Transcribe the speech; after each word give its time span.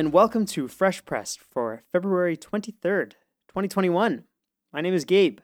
and 0.00 0.14
welcome 0.14 0.46
to 0.46 0.66
Fresh 0.66 1.04
Pressed 1.04 1.40
for 1.40 1.82
February 1.92 2.34
23rd, 2.34 3.10
2021. 3.48 4.24
My 4.72 4.80
name 4.80 4.94
is 4.94 5.04
Gabe. 5.04 5.40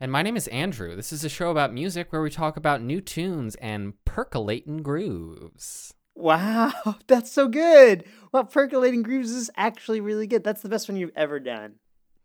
And 0.00 0.10
my 0.10 0.22
name 0.22 0.38
is 0.38 0.48
Andrew. 0.48 0.96
This 0.96 1.12
is 1.12 1.22
a 1.22 1.28
show 1.28 1.50
about 1.50 1.74
music 1.74 2.10
where 2.10 2.22
we 2.22 2.30
talk 2.30 2.56
about 2.56 2.80
new 2.80 3.02
tunes 3.02 3.56
and 3.56 3.92
percolating 4.06 4.82
grooves. 4.82 5.92
Wow, 6.14 6.72
that's 7.08 7.30
so 7.30 7.46
good. 7.46 8.04
Well, 8.32 8.44
Percolating 8.44 9.02
Grooves 9.02 9.32
is 9.32 9.50
actually 9.54 10.00
really 10.00 10.26
good. 10.26 10.44
That's 10.44 10.62
the 10.62 10.70
best 10.70 10.88
one 10.88 10.96
you've 10.96 11.12
ever 11.14 11.38
done. 11.38 11.74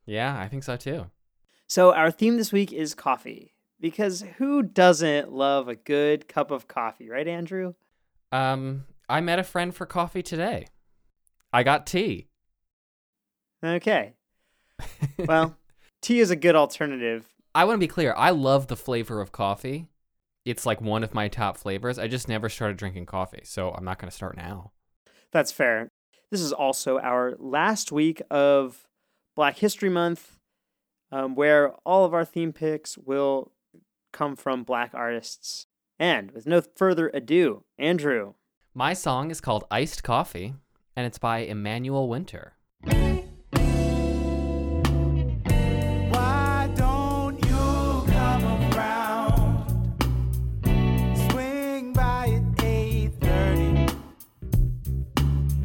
Yeah, 0.06 0.40
I 0.40 0.48
think 0.48 0.64
so 0.64 0.78
too. 0.78 1.08
So, 1.68 1.94
our 1.94 2.10
theme 2.10 2.38
this 2.38 2.54
week 2.54 2.72
is 2.72 2.96
coffee. 2.96 3.52
Because 3.82 4.24
who 4.38 4.64
doesn't 4.64 5.34
love 5.34 5.68
a 5.68 5.76
good 5.76 6.30
cup 6.30 6.52
of 6.52 6.70
coffee, 6.70 7.10
right, 7.10 7.28
Andrew? 7.28 7.74
Um, 8.32 8.86
I 9.10 9.20
met 9.20 9.40
a 9.40 9.44
friend 9.44 9.76
for 9.76 9.86
coffee 9.86 10.24
today. 10.24 10.68
I 11.56 11.64
got 11.64 11.88
tea. 11.88 12.28
Okay. 13.64 14.14
Well, 15.18 15.56
tea 16.02 16.20
is 16.20 16.30
a 16.30 16.36
good 16.36 16.58
alternative. 16.58 17.26
I 17.56 17.64
want 17.64 17.76
to 17.76 17.80
be 17.80 17.88
clear. 17.88 18.14
I 18.18 18.32
love 18.32 18.68
the 18.68 18.76
flavor 18.76 19.22
of 19.22 19.32
coffee. 19.32 19.88
It's 20.44 20.66
like 20.66 20.82
one 20.82 21.06
of 21.06 21.14
my 21.14 21.30
top 21.30 21.56
flavors. 21.56 21.98
I 21.98 22.10
just 22.10 22.28
never 22.28 22.50
started 22.50 22.76
drinking 22.76 23.06
coffee, 23.06 23.44
so 23.46 23.72
I'm 23.72 23.86
not 23.86 23.98
going 23.98 24.10
to 24.10 24.16
start 24.16 24.36
now. 24.36 24.74
That's 25.32 25.54
fair. 25.54 25.88
This 26.30 26.42
is 26.42 26.52
also 26.52 27.00
our 27.00 27.36
last 27.40 27.94
week 27.94 28.22
of 28.30 28.86
Black 29.38 29.58
History 29.60 29.90
Month, 29.90 30.38
um, 31.14 31.34
where 31.36 31.72
all 31.86 32.04
of 32.04 32.14
our 32.14 32.26
theme 32.26 32.52
picks 32.52 32.98
will 32.98 33.54
come 34.12 34.36
from 34.36 34.64
black 34.64 34.92
artists. 34.94 35.68
And 35.98 36.32
with 36.32 36.46
no 36.46 36.62
further 36.76 37.10
ado, 37.14 37.64
Andrew. 37.80 38.34
My 38.74 38.92
song 38.92 39.32
is 39.32 39.40
called 39.40 39.64
Iced 39.72 40.04
Coffee, 40.04 40.56
and 40.96 41.06
it's 41.06 41.18
by 41.18 41.40
Emmanuel 41.40 42.08
Winter. 42.08 42.54
Why 46.10 46.70
don't 46.76 47.38
you 47.46 48.04
come 48.12 48.46
around? 48.74 49.68
Swing 51.30 51.92
by 51.94 52.30
at 52.30 52.64
8:30. 52.64 53.90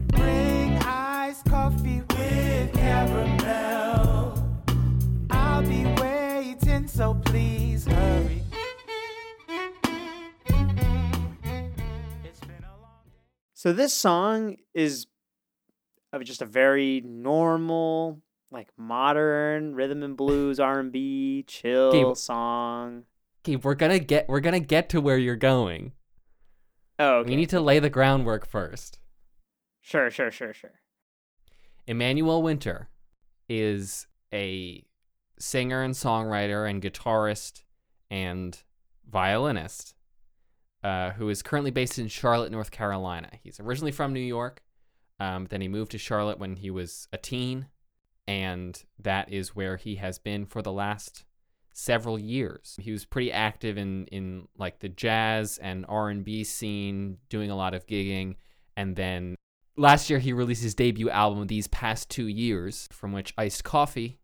Bring 0.08 0.78
iced 0.82 1.44
coffee 1.44 2.02
with 2.08 2.72
caramel. 2.72 4.34
I'll 5.30 5.62
be 5.62 5.84
waiting, 6.00 6.88
so 6.88 7.14
please 7.14 7.86
hurry. 7.86 8.42
It's 12.24 12.40
been 12.40 12.64
a 12.64 12.76
long 12.82 13.04
So 13.54 13.72
this 13.72 13.94
song 13.94 14.56
is 14.74 15.06
of 16.12 16.24
just 16.24 16.42
a 16.42 16.46
very 16.46 17.02
normal, 17.04 18.20
like 18.50 18.68
modern 18.76 19.74
rhythm 19.74 20.02
and 20.02 20.16
blues, 20.16 20.58
R 20.60 20.80
and 20.80 20.92
B, 20.92 21.44
chill 21.46 21.92
Gabe- 21.92 22.16
song. 22.16 23.04
Okay, 23.42 23.56
we're 23.56 23.74
gonna 23.74 23.98
get 23.98 24.28
we're 24.28 24.40
gonna 24.40 24.60
get 24.60 24.88
to 24.90 25.00
where 25.00 25.16
you're 25.18 25.36
going. 25.36 25.92
Oh, 26.98 27.18
okay. 27.18 27.30
We 27.30 27.36
need 27.36 27.48
to 27.50 27.60
lay 27.60 27.78
the 27.78 27.88
groundwork 27.88 28.46
first. 28.46 28.98
Sure, 29.80 30.10
sure, 30.10 30.30
sure, 30.30 30.52
sure. 30.52 30.80
Emmanuel 31.86 32.42
Winter 32.42 32.90
is 33.48 34.06
a 34.32 34.84
singer 35.38 35.82
and 35.82 35.94
songwriter 35.94 36.68
and 36.68 36.82
guitarist 36.82 37.62
and 38.10 38.62
violinist 39.10 39.94
uh, 40.84 41.10
who 41.12 41.28
is 41.30 41.42
currently 41.42 41.70
based 41.70 41.98
in 41.98 42.08
Charlotte, 42.08 42.52
North 42.52 42.70
Carolina. 42.70 43.30
He's 43.42 43.58
originally 43.58 43.92
from 43.92 44.12
New 44.12 44.20
York. 44.20 44.62
Um, 45.20 45.46
then 45.50 45.60
he 45.60 45.68
moved 45.68 45.92
to 45.92 45.98
Charlotte 45.98 46.38
when 46.38 46.56
he 46.56 46.70
was 46.70 47.06
a 47.12 47.18
teen, 47.18 47.66
and 48.26 48.82
that 48.98 49.30
is 49.30 49.54
where 49.54 49.76
he 49.76 49.96
has 49.96 50.18
been 50.18 50.46
for 50.46 50.62
the 50.62 50.72
last 50.72 51.24
several 51.72 52.18
years. 52.18 52.76
He 52.80 52.90
was 52.90 53.04
pretty 53.04 53.30
active 53.30 53.76
in 53.76 54.06
in 54.06 54.48
like 54.56 54.80
the 54.80 54.88
jazz 54.88 55.58
and 55.58 55.84
R&B 55.88 56.44
scene, 56.44 57.18
doing 57.28 57.50
a 57.50 57.56
lot 57.56 57.74
of 57.74 57.86
gigging, 57.86 58.36
and 58.76 58.96
then 58.96 59.36
last 59.76 60.08
year 60.08 60.18
he 60.18 60.32
released 60.32 60.62
his 60.62 60.74
debut 60.74 61.10
album 61.10 61.46
these 61.46 61.68
past 61.68 62.08
2 62.10 62.26
years, 62.26 62.88
from 62.90 63.12
which 63.12 63.34
Iced 63.36 63.62
Coffee 63.62 64.18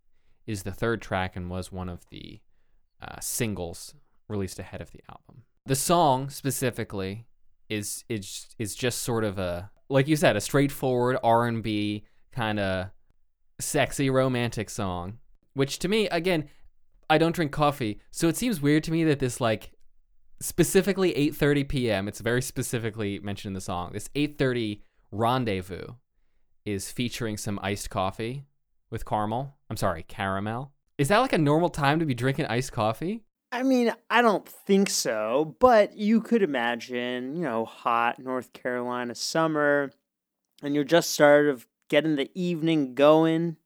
is 0.47 0.63
the 0.63 0.73
third 0.73 1.03
track 1.03 1.37
and 1.37 1.51
was 1.51 1.71
one 1.71 1.89
of 1.89 2.09
the 2.11 2.41
uh, 3.03 3.21
singles 3.21 3.95
released 4.29 4.59
ahead 4.59 4.81
of 4.81 4.91
the 4.93 5.01
album. 5.11 5.43
The 5.67 5.77
song 5.77 6.31
specifically 6.31 7.27
is 7.69 8.05
is 8.09 8.47
is 8.59 8.75
just 8.75 9.03
sort 9.03 9.25
of 9.25 9.39
a 9.39 9.71
like 9.89 10.09
you 10.09 10.17
said 10.17 10.37
a 10.37 10.41
straightforward 10.41 11.19
R&B 11.23 12.05
kind 12.33 12.59
of 12.59 12.91
sexy 13.59 14.11
romantic 14.11 14.69
song, 14.71 15.19
which 15.55 15.79
to 15.81 15.89
me 15.89 16.09
again 16.09 16.49
I 17.09 17.19
don't 17.19 17.35
drink 17.35 17.53
coffee, 17.53 18.01
so 18.11 18.29
it 18.29 18.37
seems 18.37 18.61
weird 18.61 18.83
to 18.85 18.93
me 18.93 19.05
that 19.05 19.21
this 19.21 19.41
like 19.41 19.73
specifically 20.41 21.13
8:30 21.15 21.69
p.m. 21.69 22.09
It's 22.09 22.21
very 22.21 22.43
specifically 22.43 23.19
mentioned 23.21 23.51
in 23.51 23.55
the 23.55 23.61
song. 23.61 23.93
This 23.93 24.09
8:30 24.15 24.81
rendezvous 25.13 25.95
is 26.65 26.91
featuring 26.91 27.37
some 27.37 27.61
iced 27.63 27.91
coffee 27.91 28.45
with 28.91 29.05
caramel. 29.05 29.57
I'm 29.71 29.77
sorry, 29.77 30.03
caramel. 30.03 30.73
Is 30.99 31.09
that 31.09 31.19
like 31.19 31.33
a 31.33 31.39
normal 31.39 31.69
time 31.69 32.01
to 32.01 32.07
be 32.07 32.15
drinking 32.15 32.47
iced 32.47 32.73
coffee? 32.73 33.23
I 33.57 33.63
mean, 33.63 33.91
I 34.11 34.21
don't 34.21 34.47
think 34.47 34.91
so, 34.91 35.57
but 35.59 35.97
you 35.97 36.21
could 36.21 36.43
imagine, 36.43 37.37
you 37.37 37.43
know, 37.43 37.65
hot 37.65 38.19
North 38.19 38.53
Carolina 38.53 39.15
summer, 39.15 39.91
and 40.63 40.75
you're 40.75 40.85
just 40.85 41.11
started 41.11 41.51
of 41.51 41.67
getting 41.89 42.17
the 42.17 42.31
evening 42.35 42.95
going 42.95 43.57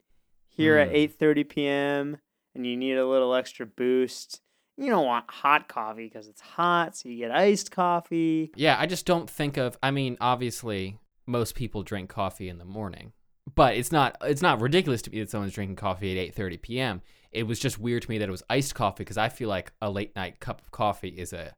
here 0.48 0.76
at 0.76 0.90
Mm. 0.90 0.94
8:30 1.18 1.48
p.m. 1.48 2.18
and 2.54 2.64
you 2.64 2.76
need 2.76 2.96
a 2.98 3.06
little 3.06 3.34
extra 3.34 3.66
boost. 3.66 4.40
You 4.76 4.90
don't 4.90 5.06
want 5.06 5.28
hot 5.28 5.68
coffee 5.68 6.04
because 6.04 6.28
it's 6.28 6.40
hot, 6.40 6.96
so 6.96 7.08
you 7.08 7.16
get 7.18 7.32
iced 7.32 7.72
coffee. 7.72 8.52
Yeah, 8.54 8.76
I 8.78 8.86
just 8.86 9.06
don't 9.06 9.28
think 9.28 9.56
of 9.56 9.76
I 9.82 9.90
mean, 9.90 10.16
obviously 10.20 10.98
most 11.26 11.56
people 11.56 11.82
drink 11.82 12.10
coffee 12.10 12.48
in 12.48 12.58
the 12.58 12.64
morning. 12.64 13.12
But 13.56 13.74
it's 13.76 13.90
not 13.90 14.16
it's 14.22 14.42
not 14.42 14.60
ridiculous 14.60 15.02
to 15.02 15.10
me 15.10 15.18
that 15.18 15.30
someone's 15.30 15.52
drinking 15.54 15.76
coffee 15.76 16.16
at 16.16 16.34
8:30 16.36 16.62
p.m. 16.62 17.02
It 17.32 17.44
was 17.44 17.58
just 17.58 17.78
weird 17.78 18.02
to 18.02 18.10
me 18.10 18.18
that 18.18 18.28
it 18.28 18.32
was 18.32 18.42
iced 18.50 18.74
coffee 18.74 19.04
because 19.04 19.18
I 19.18 19.28
feel 19.28 19.48
like 19.48 19.72
a 19.80 19.90
late 19.90 20.16
night 20.16 20.40
cup 20.40 20.60
of 20.60 20.70
coffee 20.70 21.08
is 21.08 21.32
a 21.32 21.54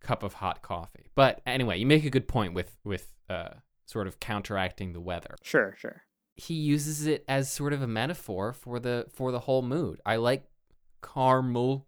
cup 0.00 0.22
of 0.22 0.34
hot 0.34 0.62
coffee. 0.62 1.10
But 1.14 1.40
anyway, 1.46 1.78
you 1.78 1.86
make 1.86 2.04
a 2.04 2.10
good 2.10 2.28
point 2.28 2.54
with 2.54 2.76
with 2.84 3.14
uh, 3.28 3.54
sort 3.86 4.06
of 4.06 4.20
counteracting 4.20 4.92
the 4.92 5.00
weather. 5.00 5.36
Sure, 5.42 5.74
sure. 5.78 6.02
He 6.34 6.54
uses 6.54 7.06
it 7.06 7.24
as 7.28 7.50
sort 7.50 7.72
of 7.72 7.80
a 7.80 7.86
metaphor 7.86 8.52
for 8.52 8.78
the 8.78 9.06
for 9.12 9.32
the 9.32 9.40
whole 9.40 9.62
mood. 9.62 10.00
I 10.04 10.16
like 10.16 10.44
caramel 11.02 11.86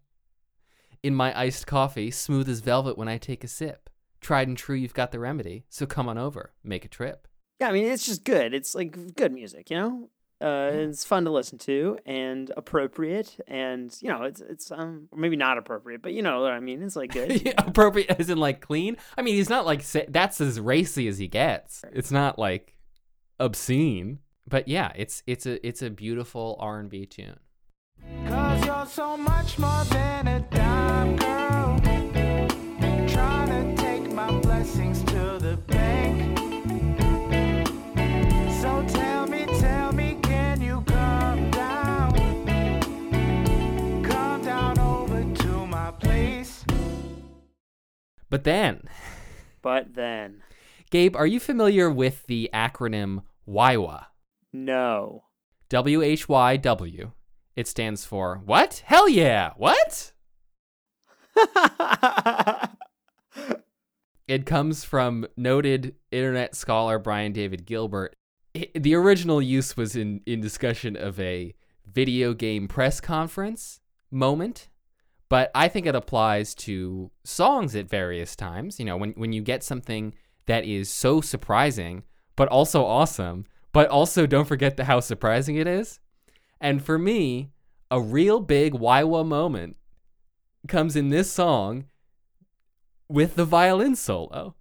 in 1.03 1.15
my 1.15 1.37
iced 1.39 1.67
coffee, 1.67 2.11
smooth 2.11 2.49
as 2.49 2.59
velvet 2.59 2.97
when 2.97 3.07
I 3.07 3.17
take 3.17 3.43
a 3.43 3.47
sip. 3.47 3.89
Tried 4.21 4.47
and 4.47 4.57
true, 4.57 4.75
you've 4.75 4.93
got 4.93 5.11
the 5.11 5.19
remedy. 5.19 5.65
So 5.69 5.85
come 5.85 6.09
on 6.09 6.17
over, 6.17 6.53
make 6.63 6.83
a 6.83 6.89
trip. 6.89 7.27
Yeah, 7.59 7.69
I 7.69 7.71
mean, 7.71 7.85
it's 7.85 8.05
just 8.05 8.23
good. 8.23 8.53
It's 8.53 8.75
like 8.75 9.15
good 9.15 9.31
music, 9.33 9.69
you 9.69 9.77
know? 9.77 10.09
Uh, 10.41 10.69
it's 10.71 11.03
fun 11.03 11.25
to 11.25 11.31
listen 11.31 11.57
to 11.57 11.97
and 12.05 12.51
appropriate 12.55 13.37
and 13.47 13.97
you 14.01 14.07
know 14.07 14.23
it's 14.23 14.39
it's 14.39 14.71
um 14.71 15.09
maybe 15.13 15.35
not 15.35 15.57
appropriate 15.57 16.01
but 16.01 16.13
you 16.13 16.21
know 16.21 16.41
what 16.41 16.51
I 16.53 16.61
mean 16.61 16.81
it's 16.81 16.95
like 16.95 17.11
good 17.11 17.41
Yeah, 17.45 17.53
Appropriate 17.57 18.09
as 18.17 18.29
in 18.29 18.37
like 18.37 18.61
clean. 18.61 18.95
I 19.17 19.21
mean, 19.21 19.35
he's 19.35 19.49
not 19.49 19.65
like 19.65 19.83
that's 20.07 20.39
as 20.39 20.59
racy 20.59 21.07
as 21.07 21.17
he 21.17 21.27
gets. 21.27 21.83
It's 21.91 22.11
not 22.11 22.39
like 22.39 22.75
obscene, 23.39 24.19
but 24.47 24.67
yeah, 24.67 24.91
it's 24.95 25.23
it's 25.27 25.45
a 25.45 25.65
it's 25.65 25.81
a 25.81 25.89
beautiful 25.89 26.57
R 26.59 26.79
and 26.79 26.89
B 26.89 27.05
tune. 27.05 27.39
But 48.29 48.43
then, 48.43 48.87
but 49.61 49.95
then 49.95 50.43
Gabe, 50.91 51.15
are 51.15 51.27
you 51.27 51.39
familiar 51.39 51.89
with 51.89 52.27
the 52.27 52.49
acronym 52.53 53.23
WHYWA? 53.47 54.05
no 54.53 55.23
W 55.69 56.01
H 56.01 56.27
Y 56.27 56.57
W. 56.57 57.11
It 57.55 57.67
stands 57.67 58.05
for 58.05 58.41
what? 58.45 58.83
Hell 58.85 59.09
yeah! 59.09 59.51
What? 59.57 60.13
It 64.29 64.45
comes 64.45 64.83
from 64.83 65.25
noted 65.35 65.95
internet 66.11 66.53
scholar 66.53 66.99
Brian 66.99 67.33
David 67.33 67.65
Gilbert. 67.65 68.13
The 68.75 68.93
original 68.93 69.41
use 69.41 69.75
was 69.75 69.95
in, 69.95 70.21
in 70.27 70.39
discussion 70.39 70.95
of 70.95 71.19
a 71.19 71.55
video 71.91 72.35
game 72.35 72.67
press 72.67 73.01
conference 73.01 73.79
moment, 74.11 74.67
but 75.29 75.51
I 75.53 75.67
think 75.67 75.85
it 75.85 75.95
applies 75.95 76.55
to 76.55 77.11
songs 77.23 77.75
at 77.75 77.89
various 77.89 78.35
times. 78.35 78.79
You 78.79 78.85
know, 78.85 78.97
when, 78.97 79.11
when 79.11 79.31
you 79.31 79.41
get 79.41 79.63
something 79.63 80.13
that 80.47 80.65
is 80.65 80.89
so 80.89 81.21
surprising, 81.21 82.03
but 82.35 82.47
also 82.47 82.83
awesome, 82.83 83.45
but 83.71 83.89
also 83.89 84.25
don't 84.25 84.47
forget 84.47 84.75
the, 84.75 84.85
how 84.85 84.99
surprising 84.99 85.55
it 85.55 85.67
is. 85.67 85.99
And 86.59 86.83
for 86.83 86.97
me, 86.97 87.51
a 87.91 88.01
real 88.01 88.39
big 88.39 88.73
Waiwa 88.73 89.25
moment 89.25 89.77
comes 90.67 90.95
in 90.95 91.09
this 91.09 91.31
song 91.31 91.85
with 93.07 93.35
the 93.35 93.45
violin 93.45 93.95
solo. 93.95 94.55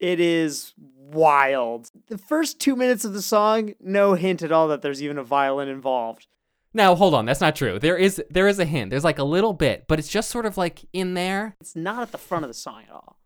It 0.00 0.20
is 0.20 0.74
wild. 0.78 1.90
The 2.08 2.18
first 2.18 2.58
two 2.58 2.76
minutes 2.76 3.04
of 3.04 3.12
the 3.12 3.22
song, 3.22 3.74
no 3.80 4.14
hint 4.14 4.42
at 4.42 4.52
all 4.52 4.68
that 4.68 4.82
there's 4.82 5.02
even 5.02 5.18
a 5.18 5.24
violin 5.24 5.68
involved. 5.68 6.26
Now, 6.76 6.96
hold 6.96 7.14
on, 7.14 7.24
that's 7.24 7.40
not 7.40 7.54
true. 7.54 7.78
There 7.78 7.96
is 7.96 8.20
there 8.28 8.48
is 8.48 8.58
a 8.58 8.64
hint. 8.64 8.90
There's 8.90 9.04
like 9.04 9.20
a 9.20 9.24
little 9.24 9.52
bit, 9.52 9.84
but 9.86 10.00
it's 10.00 10.08
just 10.08 10.28
sort 10.28 10.44
of 10.44 10.56
like 10.56 10.84
in 10.92 11.14
there. 11.14 11.56
It's 11.60 11.76
not 11.76 12.02
at 12.02 12.12
the 12.12 12.18
front 12.18 12.44
of 12.44 12.50
the 12.50 12.54
song 12.54 12.82
at 12.88 12.92
all. 12.92 13.20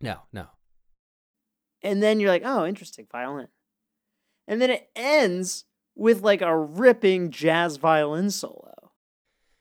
No, 0.00 0.20
no. 0.32 0.46
And 1.82 2.02
then 2.02 2.18
you're 2.18 2.30
like, 2.30 2.42
oh, 2.44 2.64
interesting, 2.64 3.06
violin. 3.12 3.48
And 4.48 4.60
then 4.60 4.70
it 4.70 4.88
ends 4.96 5.66
with 5.94 6.22
like 6.22 6.40
a 6.40 6.56
ripping 6.56 7.30
jazz 7.30 7.76
violin 7.76 8.30
solo. 8.30 8.92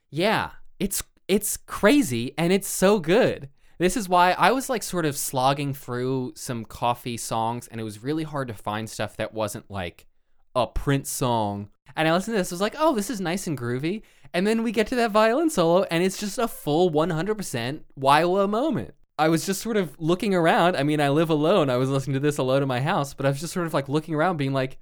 Yeah, 0.09 0.51
it's 0.79 1.03
it's 1.27 1.57
crazy 1.57 2.33
and 2.37 2.53
it's 2.53 2.67
so 2.67 2.99
good. 2.99 3.49
This 3.77 3.97
is 3.97 4.07
why 4.07 4.31
I 4.31 4.51
was 4.51 4.69
like 4.69 4.83
sort 4.83 5.05
of 5.05 5.17
slogging 5.17 5.73
through 5.73 6.33
some 6.35 6.63
coffee 6.63 7.17
songs 7.17 7.67
and 7.67 7.81
it 7.81 7.83
was 7.83 8.03
really 8.03 8.23
hard 8.23 8.47
to 8.47 8.53
find 8.53 8.89
stuff 8.89 9.17
that 9.17 9.33
wasn't 9.33 9.69
like 9.69 10.07
a 10.55 10.67
Prince 10.67 11.09
song. 11.09 11.69
And 11.95 12.07
I 12.07 12.13
listened 12.13 12.33
to 12.33 12.39
this, 12.39 12.51
I 12.51 12.55
was 12.55 12.61
like, 12.61 12.75
oh, 12.77 12.95
this 12.95 13.09
is 13.09 13.21
nice 13.21 13.45
and 13.47 13.57
groovy. 13.57 14.01
And 14.33 14.47
then 14.47 14.63
we 14.63 14.71
get 14.71 14.87
to 14.87 14.95
that 14.95 15.11
violin 15.11 15.49
solo 15.49 15.83
and 15.83 16.03
it's 16.03 16.17
just 16.17 16.39
a 16.39 16.47
full 16.47 16.89
100% 16.89 17.81
Waiwa 17.99 18.49
moment. 18.49 18.95
I 19.19 19.29
was 19.29 19.45
just 19.45 19.61
sort 19.61 19.77
of 19.77 19.95
looking 19.99 20.33
around. 20.33 20.75
I 20.75 20.81
mean, 20.81 20.99
I 20.99 21.09
live 21.09 21.29
alone. 21.29 21.69
I 21.69 21.77
was 21.77 21.89
listening 21.89 22.15
to 22.15 22.19
this 22.19 22.39
alone 22.39 22.63
in 22.63 22.67
my 22.67 22.81
house, 22.81 23.13
but 23.13 23.27
I 23.27 23.29
was 23.29 23.39
just 23.39 23.53
sort 23.53 23.67
of 23.67 23.73
like 23.73 23.87
looking 23.87 24.15
around, 24.15 24.37
being 24.37 24.53
like, 24.53 24.79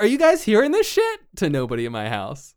are 0.00 0.06
you 0.06 0.18
guys 0.18 0.42
hearing 0.42 0.72
this 0.72 0.88
shit? 0.88 1.20
To 1.36 1.48
nobody 1.48 1.86
in 1.86 1.92
my 1.92 2.08
house. 2.08 2.55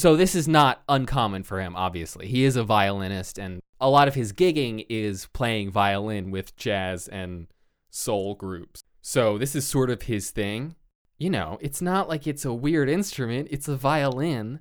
So 0.00 0.16
this 0.16 0.34
is 0.34 0.48
not 0.48 0.82
uncommon 0.88 1.42
for 1.42 1.60
him, 1.60 1.76
obviously. 1.76 2.26
He 2.26 2.44
is 2.44 2.56
a 2.56 2.64
violinist, 2.64 3.38
and 3.38 3.60
a 3.78 3.90
lot 3.90 4.08
of 4.08 4.14
his 4.14 4.32
gigging 4.32 4.86
is 4.88 5.26
playing 5.34 5.70
violin 5.70 6.30
with 6.30 6.56
jazz 6.56 7.06
and 7.06 7.48
soul 7.90 8.34
groups. 8.34 8.82
So 9.02 9.36
this 9.36 9.54
is 9.54 9.66
sort 9.66 9.90
of 9.90 10.02
his 10.02 10.30
thing. 10.30 10.74
You 11.18 11.28
know, 11.28 11.58
it's 11.60 11.82
not 11.82 12.08
like 12.08 12.26
it's 12.26 12.46
a 12.46 12.54
weird 12.54 12.88
instrument, 12.88 13.48
it's 13.50 13.68
a 13.68 13.76
violin, 13.76 14.60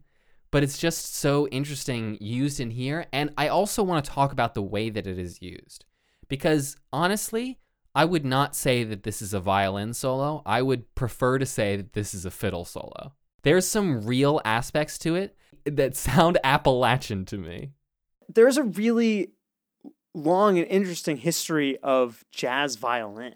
but 0.52 0.62
it's 0.62 0.78
just 0.78 1.16
so 1.16 1.48
interesting 1.48 2.18
used 2.20 2.60
in 2.60 2.72
here. 2.72 3.06
And 3.14 3.34
I 3.38 3.48
also 3.48 3.82
want 3.82 4.04
to 4.04 4.12
talk 4.12 4.34
about 4.34 4.56
the 4.56 4.62
way 4.62 4.90
that 4.90 5.08
it 5.08 5.18
is 5.18 5.42
used. 5.42 5.86
Because 6.28 6.76
honestly, 6.92 7.60
I 7.96 8.04
would 8.04 8.26
not 8.26 8.58
say 8.58 8.84
that 8.84 9.04
this 9.04 9.22
is 9.22 9.34
a 9.34 9.40
violin 9.40 9.94
solo. 9.94 10.42
I 10.46 10.62
would 10.62 10.94
prefer 10.96 11.40
to 11.40 11.46
say 11.46 11.78
that 11.78 11.94
this 11.94 12.14
is 12.14 12.26
a 12.26 12.32
fiddle 12.32 12.66
solo. 12.66 13.14
There's 13.44 13.68
some 13.68 14.06
real 14.06 14.42
aspects 14.46 14.98
to 15.00 15.16
it 15.16 15.36
that 15.66 15.96
sound 15.96 16.38
Appalachian 16.44 17.26
to 17.26 17.38
me. 17.38 17.72
There's 18.28 18.58
a 18.58 18.64
really 18.64 19.32
long 20.14 20.58
and 20.58 20.68
interesting 20.68 21.18
history 21.18 21.78
of 21.84 22.24
jazz 22.32 22.76
violin. 22.76 23.36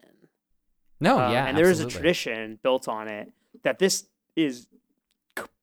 No, 1.00 1.19
Uh, 1.19 1.31
yeah, 1.31 1.45
and 1.45 1.57
there 1.57 1.69
is 1.69 1.79
a 1.79 1.88
tradition 1.88 2.59
built 2.63 2.88
on 2.88 3.07
it 3.07 3.33
that 3.63 3.79
this 3.79 4.05
is 4.35 4.67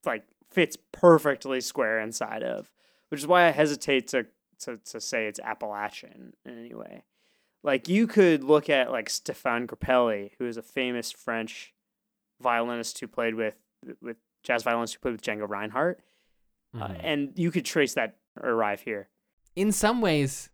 like 0.04 0.25
fits 0.50 0.76
perfectly 0.92 1.60
square 1.60 2.00
inside 2.00 2.42
of, 2.42 2.70
which 3.08 3.20
is 3.20 3.26
why 3.26 3.46
I 3.46 3.50
hesitate 3.50 4.08
to 4.08 4.26
to 4.60 4.76
to 4.76 5.00
say 5.00 5.26
it's 5.26 5.40
Appalachian 5.40 6.34
in 6.44 6.58
any 6.58 6.75
way. 6.75 7.04
Like 7.62 7.88
you 7.88 8.06
could 8.06 8.44
look 8.44 8.69
at 8.69 8.90
like 8.90 9.08
Stéphane 9.08 9.66
Grappelli, 9.66 10.32
who 10.38 10.46
is 10.46 10.56
a 10.56 10.62
famous 10.62 11.10
French 11.10 11.72
violinist 12.40 12.98
who 13.00 13.06
played 13.06 13.34
with 13.34 13.54
with 14.02 14.16
jazz 14.42 14.62
violinist 14.62 14.94
who 14.94 15.00
played 15.00 15.12
with 15.12 15.22
Django 15.22 15.48
Reinhardt, 15.48 16.00
uh, 16.75 16.88
Mhm. 16.88 17.00
and 17.02 17.32
you 17.38 17.50
could 17.50 17.64
trace 17.64 17.94
that 17.94 18.16
arrive 18.42 18.81
here. 18.82 19.08
in 19.56 19.72
some 19.72 20.00
ways 20.00 20.48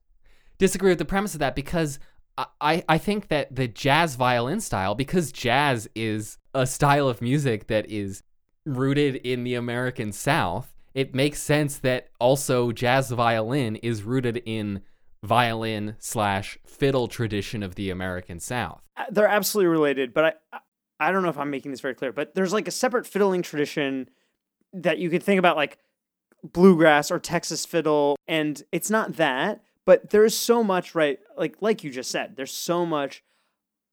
disagree 0.58 0.90
with 0.90 0.98
the 0.98 1.04
premise 1.04 1.34
of 1.34 1.40
that 1.40 1.54
because 1.54 1.98
I- 2.38 2.46
I, 2.60 2.84
I 2.88 2.98
think 2.98 3.28
that 3.28 3.54
the 3.54 3.68
jazz 3.68 4.14
violin 4.16 4.60
style, 4.60 4.94
because 4.94 5.30
jazz 5.32 5.86
is 5.94 6.38
a 6.54 6.66
style 6.66 7.06
of 7.08 7.20
music 7.20 7.66
that 7.66 7.88
is 7.90 8.22
rooted 8.64 9.16
in 9.16 9.44
the 9.44 9.54
American 9.54 10.12
South, 10.12 10.74
it 10.94 11.14
makes 11.14 11.40
sense 11.42 11.78
that 11.80 12.08
also 12.18 12.72
jazz 12.72 13.10
violin 13.10 13.76
is 13.76 14.02
rooted 14.02 14.42
in 14.46 14.82
violin 15.22 15.96
slash 15.98 16.58
fiddle 16.66 17.06
tradition 17.08 17.62
of 17.62 17.74
the 17.74 17.90
American 17.90 18.40
South. 18.40 18.82
Uh, 18.96 19.04
they're 19.10 19.28
absolutely 19.28 19.68
related, 19.68 20.14
but 20.14 20.40
I 20.52 20.58
I 20.98 21.12
don't 21.12 21.22
know 21.22 21.28
if 21.28 21.38
I'm 21.38 21.50
making 21.50 21.70
this 21.70 21.80
very 21.80 21.94
clear, 21.94 22.12
but 22.12 22.34
there's 22.34 22.52
like 22.52 22.68
a 22.68 22.72
separate 22.72 23.06
fiddling 23.06 23.42
tradition 23.42 24.08
that 24.72 24.98
you 24.98 25.10
could 25.10 25.22
think 25.22 25.38
about 25.38 25.56
like 25.56 25.78
bluegrass 26.42 27.10
or 27.10 27.18
Texas 27.18 27.66
fiddle 27.66 28.16
and 28.28 28.62
it's 28.72 28.90
not 28.90 29.16
that, 29.16 29.62
but 29.84 30.10
there's 30.10 30.36
so 30.36 30.62
much 30.62 30.94
right 30.94 31.18
like 31.36 31.56
like 31.60 31.84
you 31.84 31.90
just 31.90 32.10
said, 32.10 32.36
there's 32.36 32.52
so 32.52 32.86
much 32.86 33.22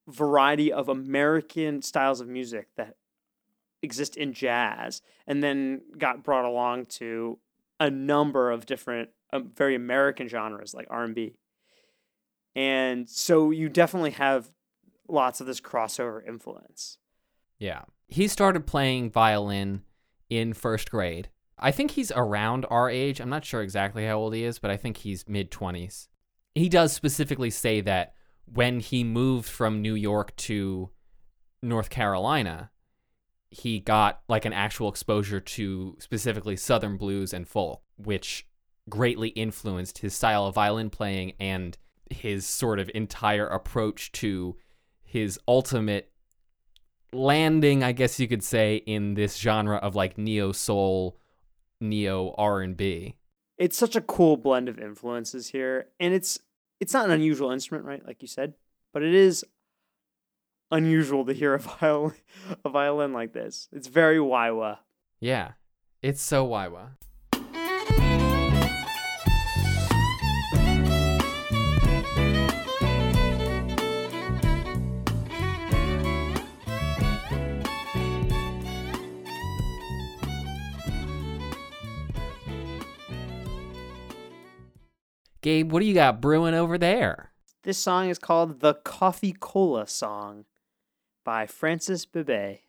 variety 0.07 0.71
of 0.71 0.89
American 0.89 1.81
styles 1.81 2.19
of 2.19 2.27
music 2.27 2.67
that 2.77 2.95
exist 3.81 4.15
in 4.15 4.33
jazz 4.33 5.01
and 5.27 5.43
then 5.43 5.81
got 5.97 6.23
brought 6.23 6.45
along 6.45 6.85
to 6.85 7.37
a 7.79 7.89
number 7.89 8.51
of 8.51 8.65
different 8.65 9.09
um, 9.31 9.51
very 9.55 9.75
American 9.75 10.27
genres 10.27 10.73
like 10.73 10.87
R&B. 10.89 11.35
And 12.55 13.09
so 13.09 13.51
you 13.51 13.67
definitely 13.67 14.11
have 14.11 14.51
lots 15.07 15.41
of 15.41 15.47
this 15.47 15.61
crossover 15.61 16.25
influence. 16.27 16.97
Yeah. 17.59 17.83
He 18.07 18.27
started 18.27 18.67
playing 18.67 19.11
violin 19.11 19.83
in 20.29 20.53
first 20.53 20.91
grade. 20.91 21.29
I 21.57 21.71
think 21.71 21.91
he's 21.91 22.11
around 22.11 22.65
our 22.69 22.89
age. 22.89 23.19
I'm 23.19 23.29
not 23.29 23.45
sure 23.45 23.61
exactly 23.61 24.05
how 24.05 24.17
old 24.17 24.33
he 24.33 24.43
is, 24.43 24.59
but 24.59 24.71
I 24.71 24.77
think 24.77 24.97
he's 24.97 25.27
mid 25.27 25.51
20s. 25.51 26.07
He 26.55 26.69
does 26.69 26.93
specifically 26.93 27.49
say 27.49 27.81
that 27.81 28.13
when 28.45 28.79
he 28.79 29.03
moved 29.03 29.47
from 29.47 29.81
New 29.81 29.95
York 29.95 30.35
to 30.35 30.89
North 31.61 31.89
Carolina, 31.89 32.71
he 33.49 33.79
got 33.79 34.21
like 34.27 34.45
an 34.45 34.53
actual 34.53 34.89
exposure 34.89 35.39
to 35.39 35.95
specifically 35.99 36.57
Southern 36.57 36.97
blues 36.97 37.33
and 37.33 37.47
folk, 37.47 37.81
which 37.97 38.47
greatly 38.89 39.29
influenced 39.29 39.99
his 39.99 40.13
style 40.13 40.45
of 40.45 40.55
violin 40.55 40.89
playing 40.89 41.33
and 41.39 41.77
his 42.09 42.45
sort 42.45 42.79
of 42.79 42.91
entire 42.93 43.47
approach 43.47 44.11
to 44.11 44.57
his 45.13 45.39
ultimate 45.47 46.11
landing, 47.13 47.83
I 47.83 47.91
guess 47.91 48.19
you 48.19 48.27
could 48.27 48.43
say, 48.43 48.77
in 48.77 49.13
this 49.13 49.37
genre 49.37 49.77
of 49.77 49.95
like 49.95 50.17
neo 50.17 50.51
soul, 50.51 51.19
neo 51.79 52.33
R 52.35 52.61
and 52.61 52.75
B. 52.75 53.15
It's 53.59 53.77
such 53.77 53.95
a 53.95 54.01
cool 54.01 54.37
blend 54.37 54.67
of 54.67 54.79
influences 54.79 55.49
here, 55.49 55.89
and 55.99 56.15
it's 56.15 56.39
it's 56.79 56.93
not 56.93 57.05
an 57.05 57.11
unusual 57.11 57.51
instrument, 57.51 57.85
right? 57.85 58.03
Like 58.03 58.23
you 58.23 58.27
said, 58.27 58.55
but 58.91 59.03
it 59.03 59.13
is 59.13 59.45
unusual 60.71 61.23
to 61.25 61.33
hear 61.33 61.53
a 61.53 61.59
violin 61.79 62.15
a 62.65 62.69
violin 62.69 63.13
like 63.13 63.33
this. 63.33 63.69
It's 63.71 63.87
very 63.87 64.17
Waiwa. 64.17 64.79
Yeah, 65.19 65.51
it's 66.01 66.23
so 66.23 66.47
Waiwa. 66.47 66.97
Gabe, 85.43 85.71
what 85.73 85.81
do 85.81 85.85
you 85.85 85.93
got 85.93 86.21
brewing 86.21 86.53
over 86.53 86.77
there? 86.77 87.33
This 87.63 87.77
song 87.77 88.07
is 88.07 88.17
called 88.17 88.61
the 88.61 88.75
Coffee 88.75 89.35
Cola 89.37 89.85
Song 89.87 90.45
by 91.25 91.47
Francis 91.47 92.05
Bebey. 92.05 92.59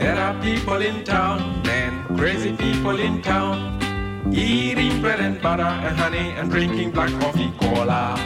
There 0.00 0.16
are 0.16 0.40
people 0.40 0.80
in 0.80 1.04
town, 1.04 1.62
and 1.68 2.18
crazy 2.18 2.56
people 2.56 2.98
in 2.98 3.20
town, 3.20 4.32
eating 4.32 5.02
bread 5.02 5.20
and 5.20 5.38
butter 5.42 5.64
and 5.64 5.94
honey 5.98 6.30
and 6.30 6.50
drinking 6.50 6.92
black 6.92 7.10
coffee 7.20 7.52
cola. 7.60 8.16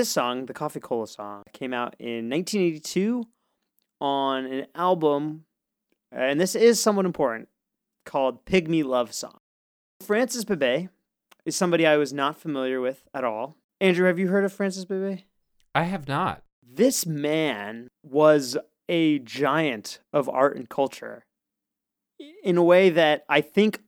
This 0.00 0.08
song, 0.08 0.46
the 0.46 0.54
Coffee 0.54 0.80
Cola 0.80 1.06
song, 1.06 1.42
came 1.52 1.74
out 1.74 1.94
in 1.98 2.30
1982 2.30 3.22
on 4.00 4.46
an 4.46 4.66
album, 4.74 5.44
and 6.10 6.40
this 6.40 6.54
is 6.54 6.82
somewhat 6.82 7.04
important, 7.04 7.50
called 8.06 8.46
Pygmy 8.46 8.82
Love 8.82 9.12
Song. 9.12 9.40
Francis 10.00 10.46
Bebey 10.46 10.88
is 11.44 11.54
somebody 11.54 11.86
I 11.86 11.98
was 11.98 12.14
not 12.14 12.40
familiar 12.40 12.80
with 12.80 13.02
at 13.12 13.24
all. 13.24 13.58
Andrew, 13.78 14.06
have 14.06 14.18
you 14.18 14.28
heard 14.28 14.42
of 14.42 14.54
Francis 14.54 14.86
Bebey? 14.86 15.24
I 15.74 15.82
have 15.82 16.08
not. 16.08 16.44
This 16.66 17.04
man 17.04 17.88
was 18.02 18.56
a 18.88 19.18
giant 19.18 19.98
of 20.14 20.30
art 20.30 20.56
and 20.56 20.66
culture 20.66 21.26
in 22.42 22.56
a 22.56 22.64
way 22.64 22.88
that 22.88 23.26
I 23.28 23.42
think 23.42 23.82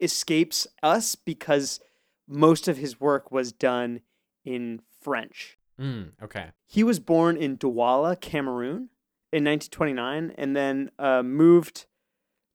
escapes 0.00 0.66
us 0.82 1.14
because 1.14 1.78
most 2.26 2.68
of 2.68 2.78
his 2.78 2.98
work 2.98 3.30
was 3.30 3.52
done 3.52 4.00
in 4.46 4.80
French. 5.02 5.58
Mm, 5.80 6.12
okay. 6.22 6.50
He 6.66 6.84
was 6.84 7.00
born 7.00 7.36
in 7.36 7.58
Douala, 7.58 8.20
Cameroon 8.20 8.90
in 9.32 9.44
1929 9.44 10.34
and 10.36 10.54
then 10.54 10.90
uh, 10.98 11.22
moved 11.22 11.86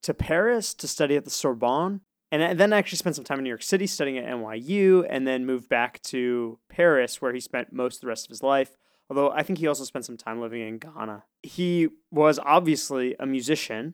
to 0.03 0.13
Paris 0.13 0.73
to 0.75 0.87
study 0.87 1.15
at 1.15 1.25
the 1.25 1.29
Sorbonne. 1.29 2.01
And 2.29 2.59
then 2.59 2.73
actually 2.73 2.97
spent 2.97 3.15
some 3.15 3.23
time 3.23 3.37
in 3.37 3.45
New 3.45 3.49
York 3.49 3.63
City 3.63 3.87
studying 3.87 4.17
at 4.17 4.25
NYU 4.25 5.07
and 5.09 5.25
then 5.25 5.45
moved 5.45 5.69
back 5.69 6.01
to 6.03 6.59
Paris 6.67 7.21
where 7.21 7.31
he 7.31 7.39
spent 7.39 7.71
most 7.71 7.95
of 7.95 8.01
the 8.01 8.07
rest 8.07 8.25
of 8.25 8.29
his 8.29 8.43
life. 8.43 8.75
Although 9.09 9.31
I 9.31 9.43
think 9.43 9.59
he 9.59 9.67
also 9.67 9.85
spent 9.85 10.03
some 10.03 10.17
time 10.17 10.41
living 10.41 10.61
in 10.61 10.77
Ghana. 10.77 11.23
He 11.41 11.87
was 12.11 12.37
obviously 12.43 13.15
a 13.17 13.25
musician, 13.25 13.93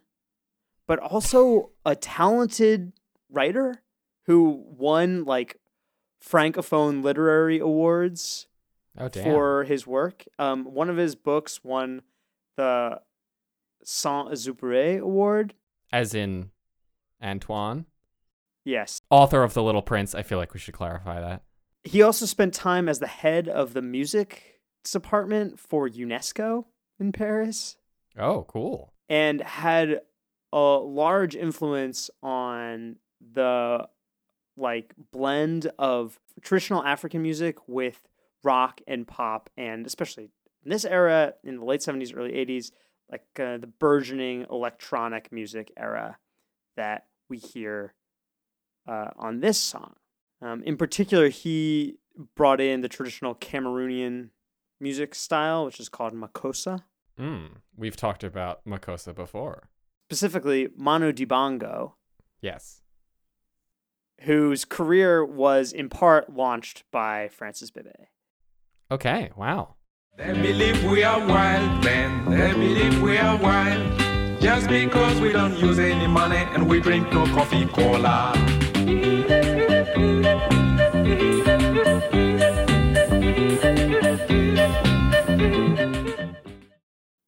but 0.88 0.98
also 0.98 1.70
a 1.86 1.96
talented 1.96 2.94
writer 3.30 3.84
who 4.26 4.64
won 4.68 5.26
like 5.26 5.58
francophone 6.24 7.04
literary 7.04 7.60
awards 7.60 8.48
Oh 8.98 9.10
for 9.10 9.64
his 9.64 9.88
work. 9.88 10.26
Um, 10.40 10.66
one 10.66 10.90
of 10.90 10.98
his 10.98 11.16
books 11.16 11.64
won 11.64 12.04
the 12.58 13.02
Saint 13.84 14.30
Exupéry 14.30 15.00
Award. 15.00 15.54
As 15.92 16.14
in 16.14 16.52
Antoine, 17.24 17.86
Yes. 18.66 19.02
author 19.10 19.44
of 19.44 19.54
The 19.54 19.64
Little 19.64 19.82
Prince. 19.82 20.14
I 20.16 20.22
feel 20.24 20.38
like 20.38 20.54
we 20.54 20.60
should 20.60 20.74
clarify 20.76 21.20
that. 21.20 21.44
He 21.84 22.02
also 22.02 22.26
spent 22.26 22.54
time 22.54 22.88
as 22.88 23.00
the 23.00 23.08
head 23.08 23.50
of 23.50 23.74
the 23.74 23.82
music 23.82 24.62
department 24.90 25.60
for 25.60 25.90
UNESCO 25.90 26.66
in 27.00 27.12
Paris 27.12 27.76
Oh, 28.18 28.44
cool. 28.44 28.94
and 29.10 29.42
had 29.42 30.02
a 30.54 30.58
large 30.58 31.36
influence 31.36 32.10
on 32.22 32.98
the 33.20 33.88
like 34.58 34.94
blend 35.12 35.72
of 35.80 36.20
traditional 36.42 36.84
African 36.84 37.22
music 37.22 37.58
with 37.68 38.08
rock 38.44 38.82
and 38.88 39.08
pop 39.08 39.50
and 39.58 39.86
especially 39.88 40.26
in 40.64 40.70
this 40.70 40.86
era 40.86 41.34
in 41.44 41.58
the 41.58 41.66
late 41.66 41.80
70s 41.82 42.16
early 42.16 42.32
80s 42.34 42.72
like 43.12 43.26
uh, 43.40 43.58
the 43.58 43.68
burgeoning 43.68 44.46
electronic 44.52 45.32
music 45.32 45.72
era 45.78 46.18
that 46.76 47.06
we 47.30 47.38
hear 47.38 47.94
uh, 48.88 49.10
on 49.16 49.40
this 49.40 49.58
song 49.60 49.94
um, 50.42 50.62
in 50.64 50.76
particular 50.78 51.30
he 51.30 51.96
brought 52.36 52.60
in 52.60 52.82
the 52.82 52.90
traditional 52.90 53.34
cameroonian 53.34 54.30
music 54.82 55.16
style 55.16 55.66
which 55.66 55.80
is 55.80 55.90
called 55.90 56.14
makossa 56.14 56.84
Mm, 57.18 57.58
we've 57.78 57.96
talked 57.96 58.24
about 58.24 58.66
Makossa 58.66 59.14
before. 59.16 59.70
specifically 60.10 60.68
manu 60.76 61.12
dibango 61.14 61.94
Yes. 62.42 62.82
Whose 64.24 64.66
career 64.66 65.26
was 65.26 65.72
in 65.72 65.90
part 65.90 66.34
launched 66.34 66.84
by 66.92 67.30
francis 67.30 67.72
bebey 67.72 68.08
Okay. 68.94 69.32
Wow. 69.36 69.76
They 70.18 70.34
believe 70.34 70.84
we 70.84 71.04
are 71.04 71.20
wild, 71.20 71.84
man. 71.84 72.30
They 72.30 72.52
believe 72.54 73.02
we 73.02 73.18
are 73.18 73.36
wild. 73.38 74.00
Just 74.40 74.68
because 74.70 75.20
we 75.20 75.32
don't 75.32 75.58
use 75.58 75.80
any 75.80 76.06
money 76.06 76.46
and 76.54 76.70
we 76.70 76.80
drink 76.80 77.12
no 77.12 77.26
coffee 77.28 77.66
cola. 77.66 78.34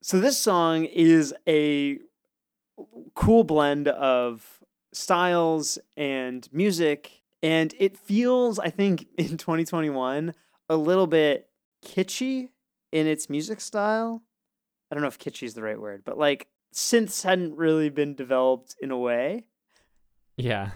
So 0.02 0.20
this 0.20 0.38
song 0.38 0.86
is 0.86 1.34
a 1.48 1.98
cool 3.16 3.44
blend 3.44 3.88
of 3.88 4.55
styles 4.96 5.78
and 5.98 6.48
music 6.52 7.22
and 7.44 7.74
it 7.80 7.98
feels 7.98 8.60
I 8.60 8.70
think 8.70 9.08
in 9.18 9.38
2021 9.38 10.34
a 10.70 10.76
little 10.78 11.08
bit 11.08 11.50
kitschy 11.86 12.50
in 12.92 13.08
its 13.08 13.30
music 13.30 13.60
style. 13.62 14.24
I 14.90 14.96
don't 14.96 15.02
know 15.02 15.08
if 15.08 15.20
kitschy 15.20 15.44
is 15.44 15.54
the 15.54 15.62
right 15.64 15.80
word, 15.80 16.04
but 16.06 16.18
like 16.18 16.48
synths 16.74 17.24
hadn't 17.24 17.56
really 17.56 17.90
been 17.90 18.16
developed 18.16 18.76
in 18.82 18.92
a 18.92 18.98
way 18.98 19.46
Yeah. 20.38 20.72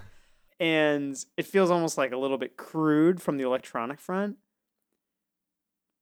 and 0.60 1.16
it 1.38 1.46
feels 1.46 1.72
almost 1.72 1.98
like 1.98 2.12
a 2.12 2.18
little 2.18 2.38
bit 2.38 2.58
crude 2.58 3.22
from 3.22 3.38
the 3.38 3.44
electronic 3.46 4.00
front. 4.00 4.38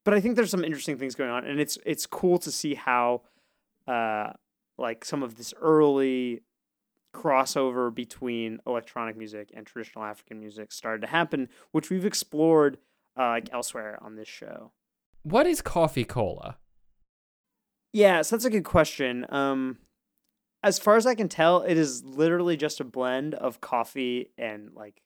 But 0.05 0.13
I 0.13 0.21
think 0.21 0.35
there's 0.37 0.49
some 0.51 0.63
interesting 0.63 0.97
things 0.97 1.15
going 1.15 1.29
on, 1.29 1.45
and 1.45 1.59
it's 1.59 1.77
it's 1.85 2.05
cool 2.05 2.37
to 2.39 2.51
see 2.51 2.75
how, 2.75 3.23
uh, 3.87 4.31
like 4.77 5.03
some 5.03 5.21
of 5.21 5.35
this 5.35 5.53
early 5.59 6.43
crossover 7.13 7.93
between 7.93 8.59
electronic 8.67 9.17
music 9.17 9.51
and 9.53 9.65
traditional 9.65 10.05
African 10.05 10.39
music 10.39 10.71
started 10.71 11.01
to 11.01 11.07
happen, 11.07 11.49
which 11.71 11.89
we've 11.89 12.05
explored 12.05 12.77
uh, 13.17 13.29
like 13.29 13.49
elsewhere 13.51 13.97
on 14.01 14.15
this 14.15 14.27
show. 14.27 14.71
What 15.23 15.47
is 15.47 15.61
coffee 15.61 16.05
cola? 16.05 16.57
Yeah, 17.93 18.21
so 18.21 18.35
that's 18.35 18.45
a 18.45 18.49
good 18.49 18.63
question. 18.63 19.25
Um, 19.29 19.79
as 20.63 20.79
far 20.79 20.95
as 20.95 21.05
I 21.05 21.15
can 21.15 21.29
tell, 21.29 21.61
it 21.61 21.77
is 21.77 22.03
literally 22.03 22.57
just 22.57 22.79
a 22.79 22.83
blend 22.83 23.33
of 23.35 23.61
coffee 23.61 24.31
and 24.37 24.71
like 24.75 25.01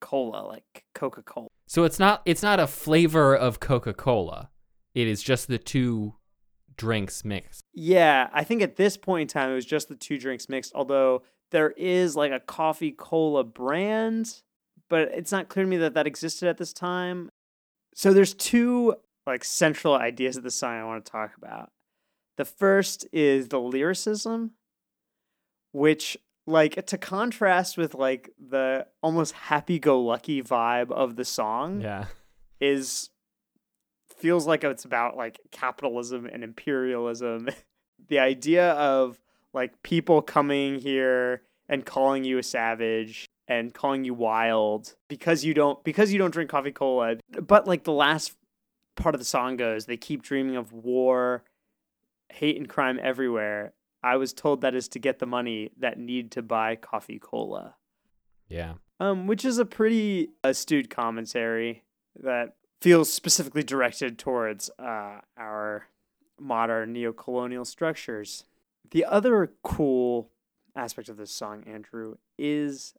cola, 0.00 0.46
like 0.46 0.84
Coca 0.94 1.22
Cola. 1.22 1.48
So 1.66 1.84
it's 1.84 1.98
not 1.98 2.22
it's 2.24 2.42
not 2.42 2.60
a 2.60 2.66
flavor 2.66 3.34
of 3.34 3.60
Coca-Cola. 3.60 4.50
It 4.94 5.08
is 5.08 5.22
just 5.22 5.48
the 5.48 5.58
two 5.58 6.14
drinks 6.76 7.24
mixed. 7.24 7.64
Yeah, 7.74 8.28
I 8.32 8.44
think 8.44 8.62
at 8.62 8.76
this 8.76 8.96
point 8.96 9.22
in 9.22 9.28
time, 9.28 9.50
it 9.50 9.54
was 9.54 9.66
just 9.66 9.88
the 9.88 9.94
two 9.96 10.18
drinks 10.18 10.48
mixed, 10.48 10.72
although 10.74 11.22
there 11.50 11.70
is 11.70 12.16
like 12.16 12.32
a 12.32 12.40
coffee 12.40 12.92
cola 12.92 13.44
brand, 13.44 14.42
but 14.88 15.08
it's 15.12 15.32
not 15.32 15.48
clear 15.48 15.64
to 15.64 15.70
me 15.70 15.76
that 15.78 15.94
that 15.94 16.06
existed 16.06 16.48
at 16.48 16.58
this 16.58 16.72
time. 16.72 17.28
So 17.94 18.12
there's 18.12 18.34
two 18.34 18.94
like 19.26 19.42
central 19.44 19.94
ideas 19.94 20.36
of 20.36 20.42
the 20.42 20.50
song 20.50 20.74
I 20.74 20.84
want 20.84 21.04
to 21.04 21.10
talk 21.10 21.36
about. 21.36 21.70
The 22.36 22.44
first 22.44 23.06
is 23.12 23.48
the 23.48 23.58
lyricism, 23.60 24.52
which 25.72 26.16
like 26.46 26.86
to 26.86 26.98
contrast 26.98 27.76
with 27.76 27.94
like 27.94 28.30
the 28.38 28.86
almost 29.02 29.32
happy-go-lucky 29.32 30.42
vibe 30.42 30.90
of 30.92 31.16
the 31.16 31.24
song 31.24 31.80
Yeah. 31.80 32.04
is 32.60 33.10
feels 34.16 34.46
like 34.46 34.64
it's 34.64 34.84
about 34.84 35.16
like 35.16 35.40
capitalism 35.50 36.26
and 36.26 36.42
imperialism. 36.44 37.48
the 38.08 38.18
idea 38.18 38.72
of 38.72 39.18
like 39.52 39.82
people 39.82 40.22
coming 40.22 40.78
here 40.78 41.42
and 41.68 41.84
calling 41.84 42.24
you 42.24 42.38
a 42.38 42.42
savage 42.42 43.26
and 43.48 43.72
calling 43.74 44.04
you 44.04 44.14
wild 44.14 44.94
because 45.08 45.44
you 45.44 45.54
don't 45.54 45.82
because 45.84 46.12
you 46.12 46.18
don't 46.18 46.32
drink 46.32 46.50
coffee 46.50 46.72
cola. 46.72 47.16
But 47.40 47.66
like 47.66 47.84
the 47.84 47.92
last 47.92 48.36
part 48.96 49.14
of 49.14 49.20
the 49.20 49.24
song 49.24 49.56
goes, 49.56 49.86
they 49.86 49.96
keep 49.96 50.22
dreaming 50.22 50.56
of 50.56 50.72
war, 50.72 51.44
hate 52.32 52.56
and 52.56 52.68
crime 52.68 52.98
everywhere. 53.02 53.72
I 54.02 54.16
was 54.16 54.32
told 54.32 54.60
that 54.60 54.74
is 54.74 54.88
to 54.88 54.98
get 54.98 55.18
the 55.18 55.26
money 55.26 55.72
that 55.78 55.98
need 55.98 56.30
to 56.32 56.42
buy 56.42 56.76
coffee 56.76 57.18
cola 57.18 57.74
Yeah. 58.48 58.74
um, 59.00 59.26
which 59.26 59.44
is 59.44 59.58
a 59.58 59.64
pretty 59.64 60.28
astute 60.44 60.90
commentary 60.90 61.82
that 62.22 62.54
feels 62.86 63.12
specifically 63.12 63.64
directed 63.64 64.16
towards 64.16 64.70
uh, 64.78 65.18
our 65.36 65.88
modern 66.38 66.92
neo-colonial 66.92 67.64
structures. 67.64 68.44
The 68.92 69.04
other 69.04 69.50
cool 69.64 70.30
aspect 70.76 71.08
of 71.08 71.16
this 71.16 71.32
song, 71.32 71.64
Andrew, 71.66 72.14
is 72.38 72.94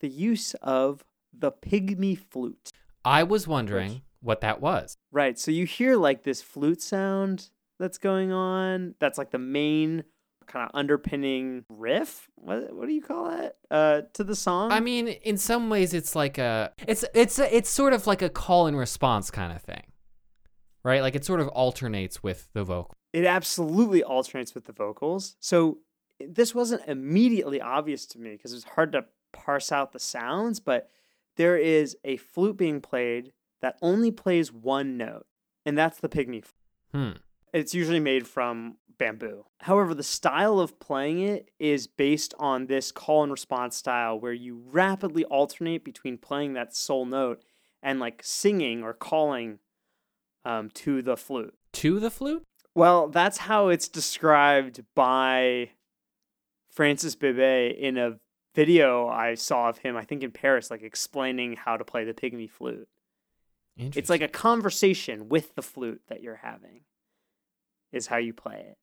the 0.00 0.08
use 0.08 0.54
of 0.62 1.04
the 1.30 1.52
pygmy 1.52 2.18
flute. 2.18 2.70
I 3.04 3.22
was 3.22 3.46
wondering 3.46 4.00
what 4.22 4.40
that 4.40 4.62
was. 4.62 4.96
Right, 5.10 5.38
so 5.38 5.50
you 5.50 5.66
hear 5.66 5.96
like 5.96 6.22
this 6.22 6.40
flute 6.40 6.80
sound 6.80 7.50
that's 7.78 7.98
going 7.98 8.32
on. 8.32 8.94
That's 8.98 9.18
like 9.18 9.30
the 9.30 9.38
main 9.38 10.04
kind 10.52 10.68
of 10.68 10.70
underpinning 10.74 11.64
riff. 11.68 12.28
What 12.36 12.74
what 12.74 12.86
do 12.86 12.92
you 12.92 13.02
call 13.02 13.30
that? 13.30 13.56
Uh, 13.70 14.02
to 14.14 14.24
the 14.24 14.36
song. 14.36 14.70
I 14.70 14.80
mean, 14.80 15.08
in 15.08 15.38
some 15.38 15.70
ways 15.70 15.94
it's 15.94 16.14
like 16.14 16.38
a 16.38 16.72
it's 16.86 17.04
it's 17.14 17.38
a, 17.38 17.56
it's 17.56 17.70
sort 17.70 17.92
of 17.92 18.06
like 18.06 18.22
a 18.22 18.28
call 18.28 18.66
and 18.66 18.76
response 18.76 19.30
kind 19.30 19.52
of 19.52 19.62
thing. 19.62 19.82
Right? 20.84 21.00
Like 21.00 21.14
it 21.14 21.24
sort 21.24 21.40
of 21.40 21.48
alternates 21.48 22.22
with 22.22 22.48
the 22.52 22.64
vocal. 22.64 22.94
it 23.12 23.24
absolutely 23.24 24.02
alternates 24.02 24.54
with 24.54 24.64
the 24.64 24.72
vocals. 24.72 25.36
So 25.40 25.78
this 26.20 26.54
wasn't 26.54 26.82
immediately 26.86 27.60
obvious 27.60 28.06
to 28.06 28.18
me 28.18 28.32
because 28.32 28.52
it's 28.52 28.64
hard 28.64 28.92
to 28.92 29.04
parse 29.32 29.72
out 29.72 29.92
the 29.92 29.98
sounds, 29.98 30.60
but 30.60 30.88
there 31.36 31.56
is 31.56 31.96
a 32.04 32.16
flute 32.16 32.56
being 32.56 32.80
played 32.80 33.32
that 33.60 33.76
only 33.80 34.10
plays 34.10 34.52
one 34.52 34.96
note, 34.96 35.26
and 35.64 35.78
that's 35.78 35.98
the 36.00 36.08
pygmy 36.08 36.44
flute. 36.44 36.52
Hmm. 36.92 37.12
It's 37.52 37.74
usually 37.74 38.00
made 38.00 38.26
from 38.26 38.76
bamboo. 38.98 39.44
However, 39.60 39.94
the 39.94 40.02
style 40.02 40.60
of 40.60 40.78
playing 40.78 41.20
it 41.20 41.50
is 41.58 41.86
based 41.86 42.34
on 42.38 42.66
this 42.66 42.92
call 42.92 43.22
and 43.22 43.32
response 43.32 43.76
style 43.76 44.18
where 44.18 44.32
you 44.32 44.62
rapidly 44.70 45.24
alternate 45.24 45.84
between 45.84 46.18
playing 46.18 46.54
that 46.54 46.74
sole 46.74 47.04
note 47.04 47.42
and 47.82 48.00
like 48.00 48.22
singing 48.24 48.82
or 48.82 48.92
calling 48.92 49.58
um, 50.44 50.70
to 50.70 51.02
the 51.02 51.16
flute. 51.16 51.54
To 51.74 52.00
the 52.00 52.10
flute? 52.10 52.44
Well, 52.74 53.08
that's 53.08 53.38
how 53.38 53.68
it's 53.68 53.88
described 53.88 54.82
by 54.94 55.70
Francis 56.70 57.14
Bebey 57.14 57.78
in 57.78 57.98
a 57.98 58.18
video 58.54 59.08
I 59.08 59.34
saw 59.34 59.68
of 59.68 59.78
him, 59.78 59.96
I 59.96 60.04
think 60.04 60.22
in 60.22 60.30
Paris, 60.30 60.70
like 60.70 60.82
explaining 60.82 61.56
how 61.56 61.76
to 61.76 61.84
play 61.84 62.04
the 62.04 62.14
pygmy 62.14 62.50
flute. 62.50 62.88
It's 63.76 64.10
like 64.10 64.20
a 64.20 64.28
conversation 64.28 65.28
with 65.28 65.54
the 65.54 65.62
flute 65.62 66.02
that 66.08 66.22
you're 66.22 66.40
having, 66.42 66.82
is 67.92 68.06
how 68.08 68.16
you 68.16 68.32
play 68.32 68.64
it. 68.70 68.78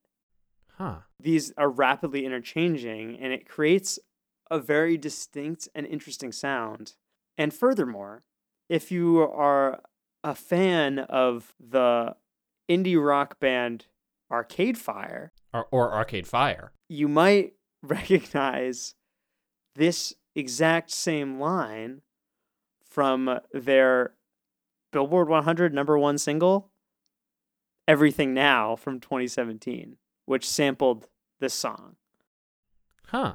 huh. 0.77 0.99
These 1.19 1.51
are 1.57 1.69
rapidly 1.69 2.25
interchanging, 2.25 3.17
and 3.19 3.33
it 3.33 3.47
creates 3.47 3.99
a 4.51 4.59
very 4.59 4.97
distinct 4.97 5.67
and 5.75 5.85
interesting 5.85 6.31
sound. 6.31 6.93
And 7.37 7.53
furthermore, 7.53 8.23
if 8.69 8.91
you 8.91 9.19
are 9.19 9.81
a 10.23 10.35
fan 10.35 10.99
of 10.99 11.53
the 11.59 12.15
indie 12.69 13.03
rock 13.03 13.39
band 13.39 13.85
Arcade 14.31 14.77
Fire, 14.77 15.31
Or, 15.53 15.65
or 15.71 15.93
Arcade 15.93 16.27
Fire. 16.27 16.71
you 16.87 17.07
might 17.07 17.53
recognize 17.81 18.95
this 19.75 20.13
exact 20.35 20.91
same 20.91 21.39
line 21.39 22.01
from 22.85 23.39
their 23.53 24.13
Billboard 24.91 25.29
100 25.29 25.73
number 25.73 25.97
one 25.97 26.17
single, 26.17 26.68
Everything 27.89 28.35
Now 28.35 28.75
from 28.75 28.99
2017, 28.99 29.97
which 30.25 30.47
sampled 30.47 31.07
this 31.39 31.55
song. 31.55 31.95
Huh. 33.07 33.33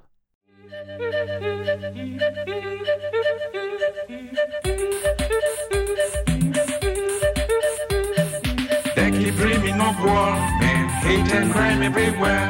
They 8.95 9.11
keep 9.11 9.35
dreaming 9.35 9.81
of 9.81 9.99
war 9.99 10.39
and 10.63 10.89
hate 11.03 11.33
and 11.35 11.51
crime 11.53 11.83
everywhere. 11.83 12.49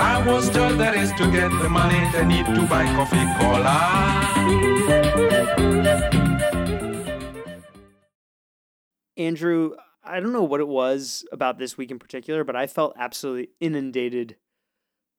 I 0.00 0.24
was 0.26 0.48
told 0.48 0.78
that 0.78 0.96
is 0.96 1.12
to 1.18 1.30
get 1.30 1.50
the 1.60 1.68
money 1.68 2.00
they 2.12 2.24
need 2.24 2.46
to 2.46 2.66
buy 2.66 2.86
coffee 2.96 3.26
cola. 3.38 3.76
Andrew, 9.18 9.74
I 10.06 10.20
don't 10.20 10.32
know 10.32 10.44
what 10.44 10.60
it 10.60 10.68
was 10.68 11.24
about 11.32 11.58
this 11.58 11.76
week 11.76 11.90
in 11.90 11.98
particular, 11.98 12.44
but 12.44 12.56
I 12.56 12.66
felt 12.66 12.94
absolutely 12.98 13.50
inundated 13.60 14.36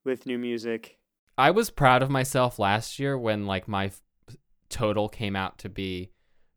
with 0.05 0.25
new 0.25 0.37
music. 0.37 0.97
I 1.37 1.51
was 1.51 1.69
proud 1.69 2.01
of 2.01 2.09
myself 2.09 2.57
last 2.57 2.97
year 2.97 3.17
when 3.17 3.45
like 3.45 3.67
my 3.67 3.87
f- 3.87 4.01
total 4.69 5.09
came 5.09 5.35
out 5.35 5.59
to 5.59 5.69
be 5.69 6.11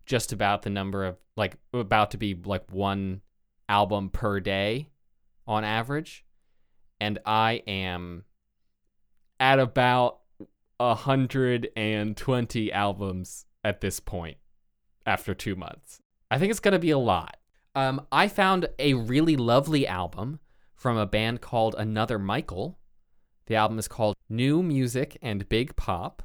just 0.06 0.32
about 0.32 0.62
the 0.62 0.70
number 0.70 1.04
of 1.04 1.16
like 1.36 1.56
about 1.72 2.12
to 2.12 2.18
be 2.18 2.34
like 2.34 2.72
one 2.72 3.20
album 3.68 4.08
per 4.10 4.40
day 4.40 4.88
on 5.46 5.64
average 5.64 6.24
and 7.00 7.18
I 7.24 7.62
am 7.66 8.24
at 9.38 9.58
about 9.58 10.20
120 10.78 12.72
albums 12.72 13.46
at 13.62 13.80
this 13.80 14.00
point 14.00 14.36
after 15.06 15.34
2 15.34 15.56
months. 15.56 16.00
I 16.30 16.38
think 16.38 16.50
it's 16.50 16.60
going 16.60 16.72
to 16.72 16.78
be 16.78 16.90
a 16.90 16.98
lot. 16.98 17.36
Um 17.74 18.06
I 18.10 18.28
found 18.28 18.68
a 18.78 18.94
really 18.94 19.36
lovely 19.36 19.86
album 19.86 20.40
from 20.74 20.96
a 20.96 21.06
band 21.06 21.40
called 21.40 21.74
Another 21.76 22.18
Michael. 22.18 22.78
The 23.46 23.56
album 23.56 23.78
is 23.78 23.88
called 23.88 24.16
New 24.28 24.62
Music 24.62 25.18
and 25.20 25.48
Big 25.48 25.76
Pop. 25.76 26.22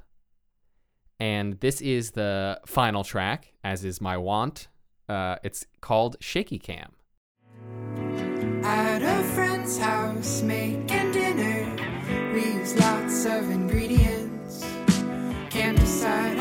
And 1.19 1.59
this 1.59 1.81
is 1.81 2.11
the 2.11 2.59
final 2.65 3.03
track, 3.03 3.53
as 3.63 3.83
is 3.83 3.99
my 4.01 4.17
want. 4.17 4.67
Uh, 5.07 5.37
it's 5.43 5.65
called 5.81 6.17
Shaky 6.19 6.59
Cam. 6.59 6.93
At 8.63 9.01
a 9.01 9.23
friend's 9.23 9.77
house 9.77 10.41
making 10.41 11.11
dinner, 11.11 12.33
we 12.33 12.45
use 12.53 12.75
lots 12.79 13.25
of 13.25 13.49
ingredients. 13.49 14.65
Can't 15.49 15.77
decide 15.79 16.37